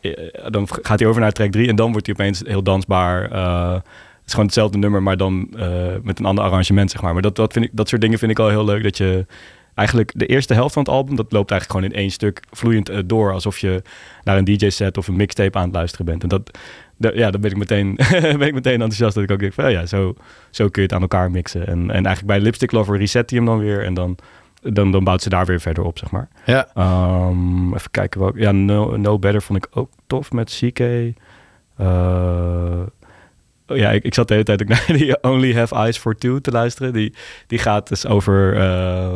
[0.02, 3.32] eh, dan gaat hij over naar track 3 en dan wordt hij opeens heel dansbaar.
[3.32, 7.14] Eh, het is gewoon hetzelfde nummer, maar dan eh, met een ander arrangement, zeg maar.
[7.14, 9.26] Maar dat, dat, vind ik, dat soort dingen vind ik al heel leuk, dat je
[9.78, 12.90] eigenlijk de eerste helft van het album, dat loopt eigenlijk gewoon in één stuk vloeiend
[12.90, 13.34] eh, door.
[13.34, 13.82] Alsof je
[14.24, 16.24] naar een DJ-set of een mixtape aan het luisteren bent.
[16.24, 16.58] En dat,
[16.98, 17.96] da- ja, dan ben ik meteen,
[18.40, 20.14] ben ik meteen enthousiast dat ik ook denk van, oh ja, zo,
[20.50, 21.68] zo kun je het aan elkaar mixen.
[21.68, 24.18] En, en eigenlijk bij Lipstick Lover reset hij hem dan weer en dan,
[24.62, 26.28] dan, dan bouwt ze daar weer verder op, zeg maar.
[26.46, 26.68] Ja.
[26.74, 28.40] Ehm, even kijken welke.
[28.40, 30.80] Ja, no, no Better vond ik ook tof met CK.
[31.78, 32.82] Eh,
[33.68, 36.16] oh ja, ik, ik zat de hele tijd ook naar die Only Have Eyes for
[36.16, 36.94] Two te luisteren.
[36.94, 37.14] Die,
[37.48, 39.10] die gaat dus over, eh,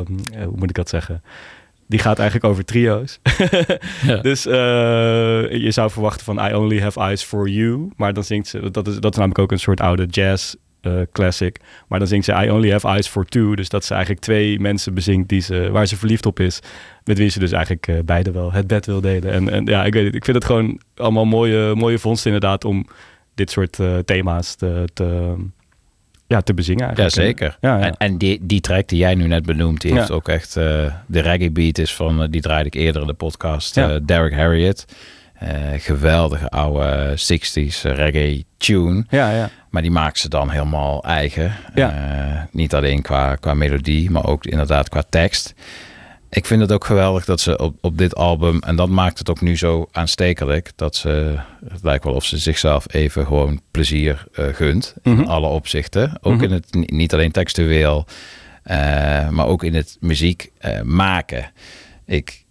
[0.43, 1.23] hoe moet ik dat zeggen?
[1.87, 3.19] Die gaat eigenlijk over trio's.
[4.21, 4.53] Dus eh,
[5.51, 7.91] je zou verwachten van I Only Have Eyes for You.
[7.95, 10.93] Maar dan zingt ze, dat is, dat is namelijk ook een soort oude jazz eh,
[11.11, 11.59] classic.
[11.87, 13.55] Maar dan zingt ze I Only Have Eyes for Two.
[13.55, 16.59] Dus dat ze eigenlijk twee mensen bezingt die ze, waar ze verliefd op is.
[17.03, 19.31] Met wie ze dus eigenlijk beide wel het bed wil delen.
[19.31, 20.15] En, en ja, ik weet het.
[20.15, 22.85] Ik vind het gewoon allemaal mooie, mooie vondsten inderdaad om
[23.41, 25.35] dit soort eh, thema's te, te,
[26.27, 27.13] ja, te bezingen Ja, eigenlijk.
[27.39, 27.57] zeker.
[27.61, 27.85] Ja, ja.
[27.85, 29.97] En, en die, die track die jij nu net benoemt, die Ja.
[29.97, 30.55] heeft ook echt...
[30.57, 30.63] eh,
[31.05, 34.33] de reggae beat is van, eh, die draaide ik eerder in de podcast, eh, Derek
[34.35, 34.85] Harriet.
[35.77, 39.05] Geweldige oude 60s reggae tune.
[39.09, 39.49] Ja, ja.
[39.69, 41.53] Maar die maakt ze dan helemaal eigen.
[41.75, 42.47] Ja.
[42.51, 45.53] Niet alleen qua, qua melodie, maar ook inderdaad qua tekst.
[46.33, 49.29] Ik vind het ook geweldig dat ze op, op dit album, en dat maakt het
[49.29, 51.35] ook nu zo aanstekelijk, dat ze,
[51.69, 54.95] het lijkt wel of ze zichzelf even gewoon plezier eh, gunt.
[55.03, 55.19] Mhm.
[55.19, 56.17] In alle opzichten.
[56.21, 56.43] Ook Mhm.
[56.43, 58.05] in het, ni- niet alleen textueel,
[58.63, 61.51] eh, maar ook in het muziek eh, maken.
[62.05, 62.43] Ik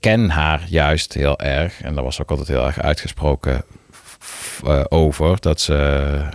[0.00, 3.64] ken haar juist heel erg, en daar was ook altijd heel erg uitgesproken
[4.88, 5.74] over, dat ze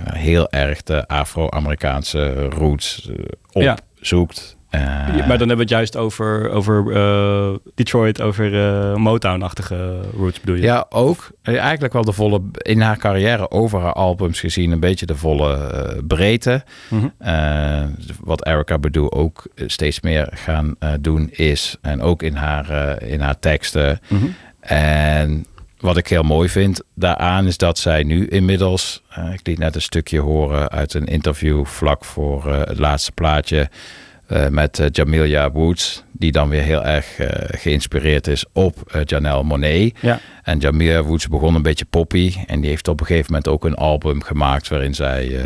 [0.04, 3.10] heel erg de Afro-Amerikaanse roots
[3.52, 3.78] Ja.
[3.98, 4.55] opzoekt.
[4.76, 10.00] Eh, Ja, maar dan hebben we het juist over, over eh, Detroit, over eh, Motown-achtige
[10.18, 10.62] roots bedoel je?
[10.62, 11.32] Ja, ook.
[11.44, 15.58] Eigenlijk wel de volle, in haar carrière over haar albums gezien, een beetje de volle
[16.08, 16.64] breedte.
[16.90, 17.08] Mhm.
[18.20, 23.40] Wat Erica Badu ook steeds meer gaan doen is, en ook in haar, in haar
[23.40, 24.00] teksten.
[24.08, 24.26] Mhm.
[24.60, 25.46] En
[25.80, 29.04] wat ik heel mooi vind daaraan is dat zij nu inmiddels,
[29.34, 33.70] ik liet net een stukje horen uit een interview vlak voor het laatste plaatje
[34.28, 39.44] eh, met eh, Jamilia Woods, die dan weer heel erg eh, geïnspireerd is op Janelle
[39.44, 39.98] Monet.
[40.02, 40.20] Ja.
[40.44, 43.66] En Jamilia Woods begon een beetje poppy en die heeft op een gegeven moment ook
[43.66, 45.46] een album gemaakt waarin zij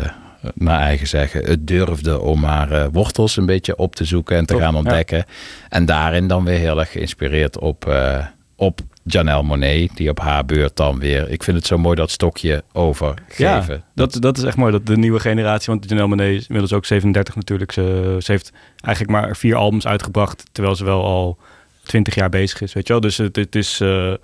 [0.54, 4.58] naar eigen zeggen het durfde om haar wortels een beetje op te zoeken en te
[4.58, 4.78] gaan ja.
[4.78, 5.24] ontdekken.
[5.68, 8.26] En daarin dan weer heel erg geïnspireerd op, eh,
[8.56, 11.30] op Janelle Monet, die op haar beurt dan weer.
[11.30, 13.74] Ik vind het zo mooi dat stokje overgeven.
[13.74, 14.72] Ja, dat, dat is echt mooi.
[14.72, 17.72] Dat de nieuwe generatie, want Janelle Monáe is inmiddels ook 37 natuurlijk.
[17.72, 21.38] Ze, ze heeft eigenlijk maar vier albums uitgebracht, terwijl ze wel al
[21.82, 23.02] 20 jaar bezig is, weet je wel.
[23.02, 24.14] Dus het, het is eh,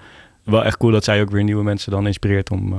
[0.44, 2.78] wel echt cool dat zij ook weer nieuwe mensen dan inspireert om, eh,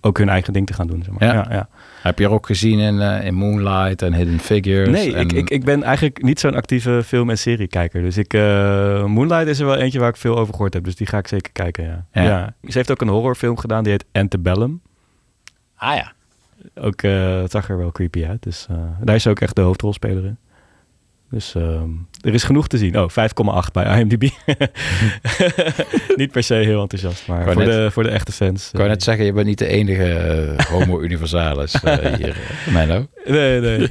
[0.00, 1.02] ook hun eigen ding te gaan doen.
[1.02, 1.34] Zeg maar.
[1.34, 1.46] Ja.
[1.50, 1.68] ja.
[2.02, 4.88] Heb je er ook gezien in, eh, in Moonlight en Hidden Figures?
[4.88, 8.02] Nee, en, ik, ik, ik ben eigenlijk niet zo'n actieve film- en seriekijker.
[8.02, 10.84] Dus ik, eh, Moonlight is er wel eentje waar ik veel over gehoord heb.
[10.84, 12.22] Dus die ga ik zeker kijken, ja.
[12.22, 12.54] Ja.
[12.62, 14.80] Ze heeft ook een horrorfilm gedaan, die heet Antebellum.
[15.76, 16.12] Ah ja.
[16.74, 18.42] Ook, eh, het zag er wel creepy uit.
[18.42, 18.66] Dus
[19.00, 20.38] daar is ze ook echt de hoofdrolspeler in.
[21.30, 21.88] Dus ehm,
[22.20, 22.98] er is genoeg te zien.
[23.00, 24.22] Oh, 5,8 bij IMDb.
[26.16, 28.68] niet per se heel enthousiast, maar voor, net- de, voor de echte fans.
[28.72, 32.28] Ik wou net zeggen, je bent niet de enige eh, homo universalis eh, hier,
[32.66, 33.06] eh, Menno.
[33.24, 33.88] Nee, nee.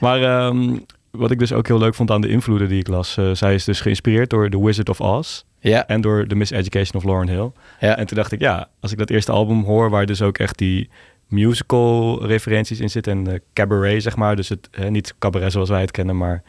[0.00, 0.76] maar ehm,
[1.10, 3.16] wat ik dus ook heel leuk vond aan de invloeden die ik las.
[3.16, 5.42] eh, zij is dus geïnspireerd door The Wizard of Oz.
[5.60, 5.86] Ja.
[5.86, 7.50] En door The Miseducation of Lauryn Hill.
[7.80, 7.96] Ja.
[7.96, 9.90] En toen dacht ik, ja, als ik dat eerste album hoor...
[9.90, 10.90] waar dus ook echt die
[11.34, 13.12] musical referenties in zitten...
[13.12, 14.36] en eh, cabaret, zeg maar.
[14.36, 16.42] Dus het, niet cabaret zoals wij het kennen, maar...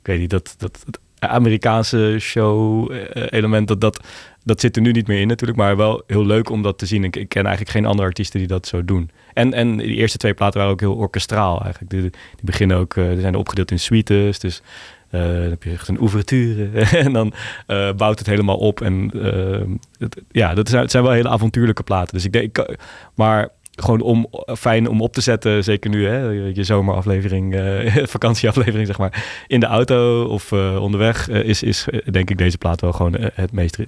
[0.00, 0.78] ik weet niet, dat, dat,
[1.18, 3.68] Amerikaanse show-element...
[3.68, 4.04] Dat, dat,
[4.44, 5.58] dat zit er nu niet meer in natuurlijk...
[5.58, 7.04] maar wel heel leuk om dat te zien.
[7.04, 9.10] Ik, ken eigenlijk geen andere artiesten die dat zo doen.
[9.32, 11.90] En, en die eerste twee platen waren ook heel orkestraal eigenlijk.
[11.90, 12.10] Die, die
[12.42, 12.96] beginnen ook...
[12.96, 14.62] eh, die zijn opgedeeld in suites, dus...
[15.10, 17.32] eh, dan heb je echt een ouverture en dan
[17.66, 18.80] eh, bouwt het helemaal op.
[18.80, 22.14] En eh, ja, dat zijn, het zijn wel hele avontuurlijke platen.
[22.14, 22.66] Dus ik denk,
[23.14, 24.26] maar gewoon om,
[24.58, 29.60] fijn om op te zetten, zeker nu, hè, je zomeraflevering, eh, vakantieaflevering, zeg maar, in
[29.60, 33.52] de auto of eh, onderweg, eh, is, is denk ik deze plaat wel gewoon het
[33.52, 33.78] meest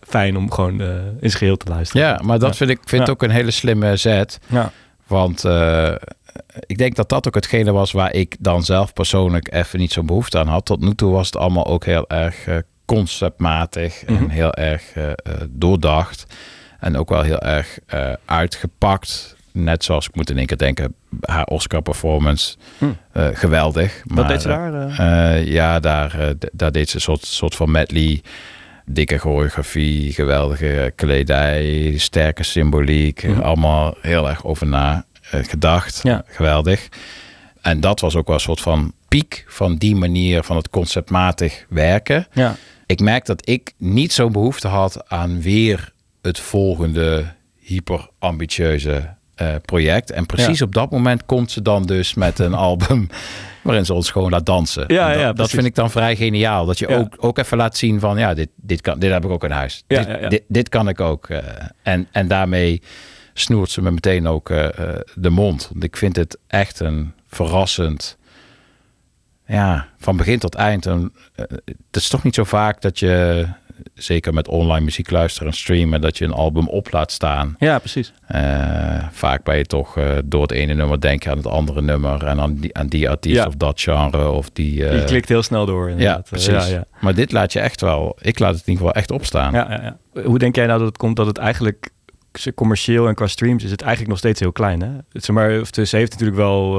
[0.00, 2.06] fijn om gewoon in zijn geheel te luisteren.
[2.06, 3.12] Ja, maar dat vind ik vind Ja.
[3.12, 4.38] ook een hele slimme zet.
[4.46, 4.72] Ja.
[5.06, 5.44] Want
[6.66, 10.06] ik denk dat dat ook hetgene was waar ik dan zelf persoonlijk even niet zo'n
[10.06, 10.64] behoefte aan had.
[10.64, 12.46] Tot nu toe was het allemaal ook heel erg
[12.84, 14.28] conceptmatig en Mhm.
[14.28, 14.92] heel erg
[15.48, 16.26] doordacht.
[16.78, 19.36] En ook wel heel erg eh, uitgepakt.
[19.52, 22.56] Net zoals ik moet in één keer denken, haar Oscar performance.
[22.78, 22.84] Hm.
[23.12, 24.02] eh, geweldig.
[24.04, 28.22] Wat deed ze eh, daar, ja, daar, daar deed ze een soort, soort van medley.
[28.84, 33.22] Dikke choreografie, geweldige kledij, sterke symboliek.
[33.22, 33.40] Mhm.
[33.40, 36.00] Allemaal heel erg over na gedacht.
[36.02, 36.22] Ja.
[36.26, 36.88] Geweldig.
[37.60, 41.66] En dat was ook wel een soort van piek van die manier van het conceptmatig
[41.68, 42.26] werken.
[42.32, 42.56] Ja.
[42.86, 45.92] Ik merk dat ik niet zo'n behoefte had aan weer
[46.22, 47.24] het volgende
[47.58, 50.10] hyper ambitieuze eh, project.
[50.10, 50.64] En precies Ja.
[50.64, 53.08] op dat moment komt ze dan dus met een album
[53.62, 54.84] waarin ze ons gewoon laat dansen.
[54.86, 56.66] Ja, En dat, ja, dat vind ik dan vrij geniaal.
[56.66, 56.96] Dat je Ja.
[56.96, 59.50] ook, ook even laat zien van ja, dit, dit, kan, dit heb ik ook in
[59.50, 59.84] huis.
[59.86, 60.30] Ja, dit.
[60.30, 61.28] Dit, dit kan ik ook.
[61.28, 61.38] eh,
[61.82, 62.82] en, en daarmee
[63.34, 64.68] snoert ze me meteen ook eh,
[65.14, 65.68] de mond.
[65.72, 68.16] Want ik vind het echt een verrassend
[69.46, 70.86] ja, van begin tot eind.
[70.86, 70.96] Eh,
[71.34, 73.46] het is toch niet zo vaak dat je,
[73.94, 77.56] zeker met online muziek luisteren en streamen, dat je een album op laat staan.
[77.58, 78.12] Ja, precies.
[78.26, 82.24] Eh, vaak ben je toch eh, door het ene nummer denken aan het andere nummer
[82.26, 83.46] en aan die, aan die artiest Ja.
[83.46, 84.86] of dat genre of die.
[84.88, 86.28] eh, je klikt heel snel door ja, inderdaad.
[86.28, 86.48] Precies.
[86.52, 86.84] Ja, ja.
[87.00, 89.52] Maar dit laat je echt wel, ik laat het in ieder geval echt opstaan.
[89.52, 90.22] Ja, ja, ja.
[90.22, 91.90] Hoe denk jij nou dat het komt dat het eigenlijk
[92.54, 94.90] commercieel en qua streams is het eigenlijk nog steeds heel klein, hè?
[95.12, 96.70] Zeg maar, of ze heeft natuurlijk wel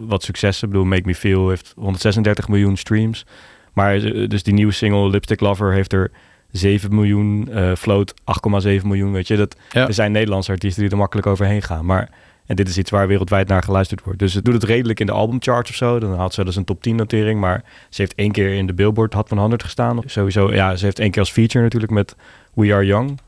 [0.00, 0.66] wat successen.
[0.68, 3.26] Ik bedoel, Make Me Feel heeft 136 miljoen streams.
[3.72, 6.10] Maar dus die nieuwe single Lipstick Lover heeft er
[6.50, 9.36] 7 miljoen, eh Float 8,7 miljoen, weet je.
[9.36, 9.86] Dat, Ja.
[9.86, 12.10] Er zijn Nederlandse artiesten die er makkelijk overheen gaan, maar...
[12.46, 14.18] En dit is iets waar wereldwijd naar geluisterd wordt.
[14.18, 15.98] Dus het doet het redelijk in de albumcharts of zo.
[15.98, 17.40] Dan had ze eens een top 10 notering.
[17.40, 20.00] Maar ze heeft één keer in de Billboard Hot 100 gestaan.
[20.06, 22.16] Sowieso, ja, ze heeft één keer als feature natuurlijk met
[22.54, 23.18] We Are Young.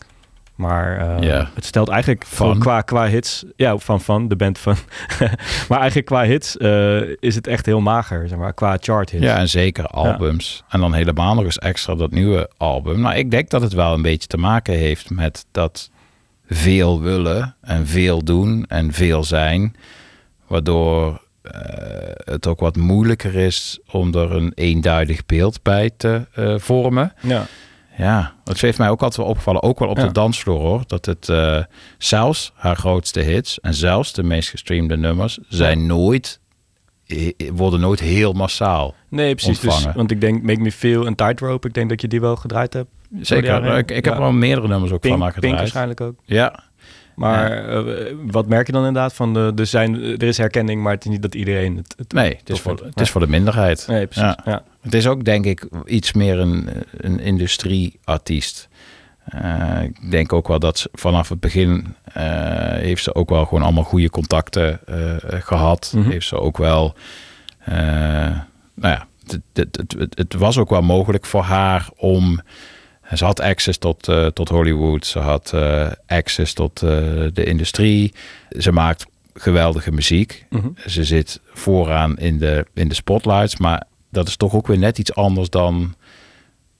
[0.60, 3.44] Maar eh, het stelt eigenlijk voor, qua, qua hits...
[3.56, 4.76] Ja, van Van, de band van.
[5.68, 8.52] maar eigenlijk qua hits eh, is het echt heel mager, zeg maar.
[8.52, 9.24] Qua chart hits.
[9.24, 10.64] Ja, en zeker albums.
[10.68, 13.00] En dan helemaal nog eens extra dat nieuwe album.
[13.00, 15.90] Nou, ik denk dat het wel een beetje te maken heeft met dat
[16.46, 19.76] veel willen en veel doen en veel zijn.
[20.46, 21.52] Waardoor eh,
[22.24, 27.12] het ook wat moeilijker is om er een eenduidig beeld bij te eh, vormen.
[27.20, 27.46] Ja.
[28.00, 30.06] Ja, het heeft mij ook altijd wel opgevallen, ook wel op Ja.
[30.06, 31.58] de dansvloer hoor, dat het eh,
[31.98, 36.40] zelfs haar grootste hits en zelfs de meest gestreamde nummers zijn nooit,
[37.06, 39.60] eh, worden nooit heel massaal Nee, precies.
[39.60, 42.36] Dus, want ik denk Make Me Feel en Tightrope, ik denk dat je die wel
[42.36, 42.88] gedraaid hebt.
[43.20, 45.60] Zeker, ik, ik heb wel meerdere nummers ook Pink, van haar Pink gedraaid.
[45.60, 46.14] waarschijnlijk ook.
[46.24, 46.62] Ja,
[47.20, 50.92] Maar eh, wat merk je dan inderdaad van de, er, zijn, er is herkenning, maar
[50.92, 51.94] het is niet dat iedereen het.
[51.96, 53.86] het nee, het is, voor, het is voor de minderheid.
[53.88, 54.34] Nee, precies.
[54.44, 54.62] Ja.
[54.80, 58.68] Het is ook denk ik iets meer een, een industrieartiest.
[59.24, 62.22] Eh, ik denk ook wel dat ze vanaf het begin eh,
[62.72, 65.92] heeft ze ook wel gewoon allemaal goede contacten eh, gehad.
[65.96, 66.10] Mhm.
[66.10, 66.94] Heeft ze ook wel,
[67.64, 68.44] nou
[68.74, 72.40] ja, het, het, het was ook wel mogelijk voor haar om.
[73.14, 76.90] Ze had access tot, eh, tot Hollywood, ze had eh, access tot eh,
[77.32, 78.14] de industrie.
[78.58, 80.46] Ze maakt geweldige muziek.
[80.50, 80.68] Mhm.
[80.86, 84.98] Ze zit vooraan in de, in de spotlights, maar dat is toch ook weer net
[84.98, 85.94] iets anders dan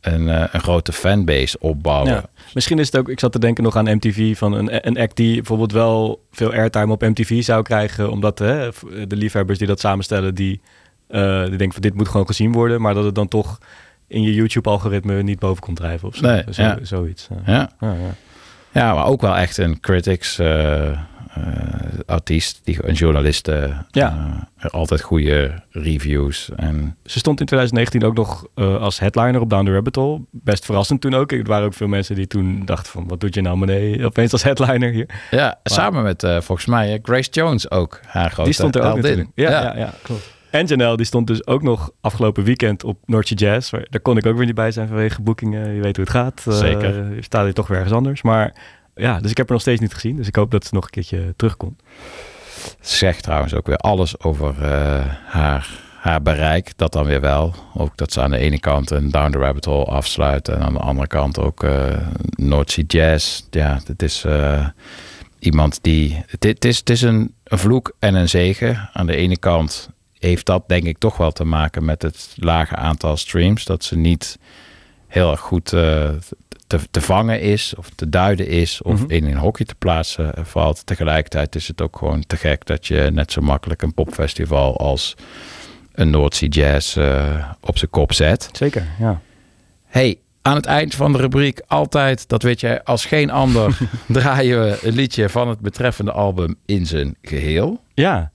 [0.01, 2.12] een, een grote fanbase opbouwen.
[2.12, 2.24] Ja.
[2.55, 5.16] Misschien is het ook, ik zat te denken nog aan MTV, van een, een act
[5.16, 8.69] die bijvoorbeeld wel veel airtime op MTV zou krijgen, omdat hè,
[9.07, 10.61] de liefhebbers die dat samenstellen, die,
[11.09, 13.59] die denken van dit moet gewoon gezien worden, maar dat het dan toch
[14.11, 16.27] in je YouTube-algoritme niet boven komt drijven of zo.
[16.27, 16.78] Nee, zo ja.
[16.82, 17.28] Zoiets.
[17.47, 17.70] Ja.
[17.81, 17.95] Ja,
[18.73, 18.95] ja.
[18.95, 20.97] Maar ook wel echt een critics eh, eh,
[22.07, 23.49] artiest, die, een journalist.
[23.49, 24.49] eh, Ja.
[24.70, 26.51] altijd goede reviews.
[26.57, 28.47] En Ze stond in 2019 ook nog
[28.81, 30.20] als headliner op Down the Rabbit Hole.
[30.31, 31.32] Best verrassend toen ook.
[31.32, 33.09] Er waren ook veel mensen die toen dachten van...
[33.09, 35.09] wat doet je nou meneer opeens als headliner hier?
[35.31, 39.28] ja, samen met volgens mij Grace Jones ook, haar grote die stond er ook natuurlijk.
[39.35, 39.77] Ja, ja.
[39.77, 40.39] Ja, klopt.
[40.51, 43.70] En Janelle, die stond dus ook nog afgelopen weekend op Noordje Jazz.
[43.70, 45.74] Waar, daar kon ik ook weer niet bij zijn vanwege boekingen.
[45.74, 46.44] Je weet hoe het gaat.
[46.47, 47.16] Eh, Zeker.
[47.20, 48.22] staat hier toch weer ergens anders.
[48.22, 48.55] Maar
[48.94, 50.16] ja, dus ik heb haar nog steeds niet gezien.
[50.16, 51.82] Dus ik hoop dat ze nog een keertje terugkomt.
[52.81, 55.68] Zegt trouwens ook weer alles over eh, haar,
[56.01, 56.72] haar bereik.
[56.77, 57.55] Dat dan weer wel.
[57.74, 60.48] Ook dat ze aan de ene kant een Down the Rabbit Hole afsluit.
[60.48, 61.66] En aan de andere kant ook
[62.31, 63.43] North Sea Jazz.
[63.51, 64.27] Ja, het is
[65.39, 66.22] iemand die...
[66.27, 68.90] Het, het is, het is een, een vloek en een zegen.
[68.93, 69.90] Aan de ene kant
[70.28, 73.64] heeft dat denk ik toch wel te maken met het lage aantal streams.
[73.64, 74.38] Dat ze niet
[75.06, 76.09] heel erg goed eh,
[76.66, 79.10] te, te vangen is of te duiden is of Mhm.
[79.10, 80.86] in een hokje te plaatsen valt.
[80.86, 85.14] Tegelijkertijd is het ook gewoon te gek dat je net zo makkelijk een popfestival als
[85.92, 88.48] een Noordzee Jazz eh, op zijn kop zet.
[88.52, 89.20] Zeker, ja.
[89.86, 93.78] Hey, aan het eind van de rubriek altijd, dat weet jij als geen ander,
[94.09, 97.80] draaien we een liedje van het betreffende album in zijn geheel.
[97.94, 98.30] Ja.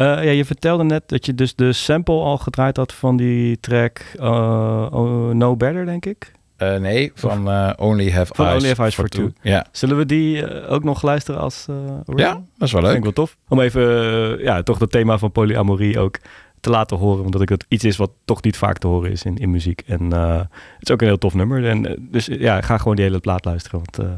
[0.00, 3.60] Eh, ja, je vertelde net dat je dus de sample al gedraaid had van die
[3.60, 6.32] track eh, oh, No Better, denk ik.
[6.56, 7.38] Eh, nee, van
[7.78, 9.30] Only Have Van Eyes, Only Have Eyes for Two.
[9.42, 9.66] Ja.
[9.72, 11.66] Zullen we die ook nog luisteren als
[12.16, 12.82] ja, dat is wel Dat leuk.
[12.82, 13.36] vind ik wel tof.
[13.48, 13.82] Om even,
[14.42, 16.18] ja, toch dat thema van polyamorie ook
[16.60, 17.24] te laten horen.
[17.24, 19.82] Omdat ik het iets is wat toch niet vaak te horen is in, in muziek.
[19.86, 20.48] En het
[20.80, 21.66] is ook een heel tof nummer.
[21.66, 23.82] En, dus ja, ga gewoon die hele plaat luisteren.
[23.84, 24.10] Want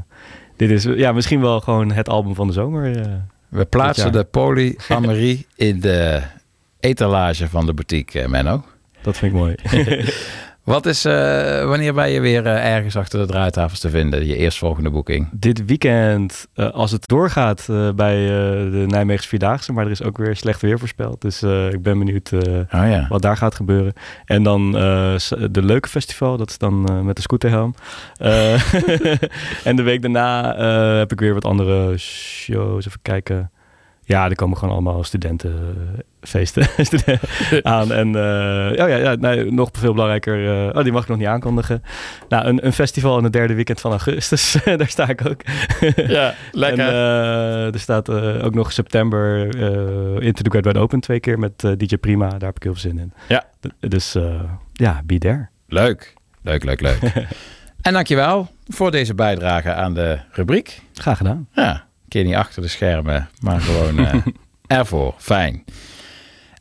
[0.57, 3.07] dit is ja, misschien wel gewoon het album van de zomer.
[3.53, 6.23] We plaatsen de polyamorie in de
[6.81, 8.65] etalage van de boutique, eh, Menno.
[9.03, 9.55] Dat vind ik mooi.
[10.65, 14.27] Wat is, eh, wanneer ben je weer eh, ergens achter de draaitafels te vinden?
[14.27, 15.29] Je eerstvolgende boeking?
[15.33, 18.15] Dit weekend, eh, als het doorgaat bij
[18.71, 19.73] de Nijmeegse Vierdaagse.
[19.73, 21.21] Maar er is ook weer slecht weer voorspeld.
[21.21, 23.07] Dus ik ben benieuwd Oh ja.
[23.09, 23.93] wat daar gaat gebeuren.
[24.25, 27.75] En dan de Leuke Festival, dat is dan met de scooterhelm.
[29.65, 30.57] En de week daarna
[30.99, 32.87] heb ik weer wat andere shows.
[32.87, 33.51] Even kijken.
[34.05, 36.67] Ja, er komen gewoon allemaal studentenfeesten
[37.63, 37.93] aan.
[37.93, 40.69] En eh, oh ja, ja nee, nog veel belangrijker.
[40.69, 41.83] eh, oh, die mag ik nog niet aankondigen.
[42.29, 44.57] Nou, een, een festival in het derde weekend van augustus.
[44.77, 45.41] Daar sta ik ook.
[45.97, 46.85] Ja, lekker.
[46.87, 51.21] En eh, er staat eh, ook nog september eh Into the Great Wide Open twee
[51.21, 52.29] keer met eh, DJ Prima.
[52.29, 53.13] Daar heb ik heel veel zin in.
[53.29, 53.45] Ja.
[53.61, 54.41] D- dus eh,
[54.73, 55.49] ja, be there.
[55.69, 56.99] Leuk, leuk, leuk, leuk.
[57.83, 60.81] en dankjewel voor deze bijdrage aan de rubriek.
[60.95, 61.49] Graag gedaan.
[61.53, 64.15] Ja, keer niet achter de schermen, maar gewoon eh,
[64.79, 65.15] ervoor.
[65.19, 65.65] Fijn.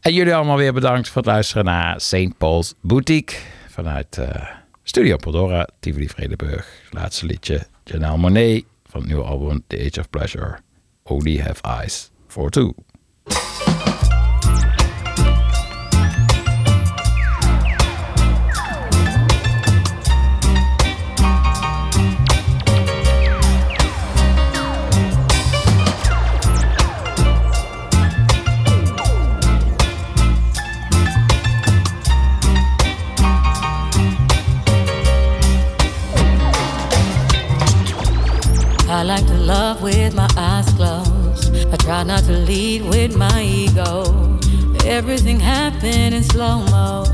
[0.02, 2.38] En jullie allemaal weer bedankt voor het luisteren naar St.
[2.38, 3.38] Paul's Boutique.
[3.68, 4.48] Vanuit eh,
[4.84, 6.68] Studio Pandora, Tivoli Vredenburg.
[6.90, 10.57] Laatste liedje, Janelle Monet van het nieuwe album The Age of Pleasure.
[11.03, 12.73] Only Have Eyes for Two.
[43.11, 44.39] With my ego.
[44.85, 47.05] Everything happened in slow mo.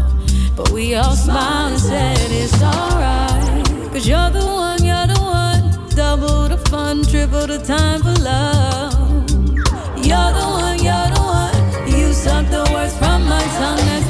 [0.55, 3.65] But we all smiled and said it's alright.
[3.91, 5.89] Cause you're the one, you're the one.
[5.89, 8.93] Double the fun, triple the time for love.
[10.07, 11.55] You're the one, you're the one.
[11.87, 13.85] You suck the words from my tongue.
[13.89, 14.06] That's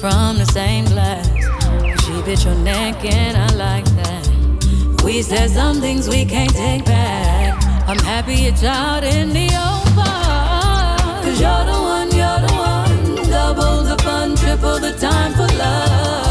[0.00, 1.28] from the same glass.
[2.02, 5.02] She bit your neck and I like that.
[5.04, 7.62] We said some things we can't take back.
[7.86, 11.22] I'm happy it's out in the open.
[11.22, 13.28] Cause you're the one, you're the one.
[13.28, 16.29] Double the fun, triple the time for love.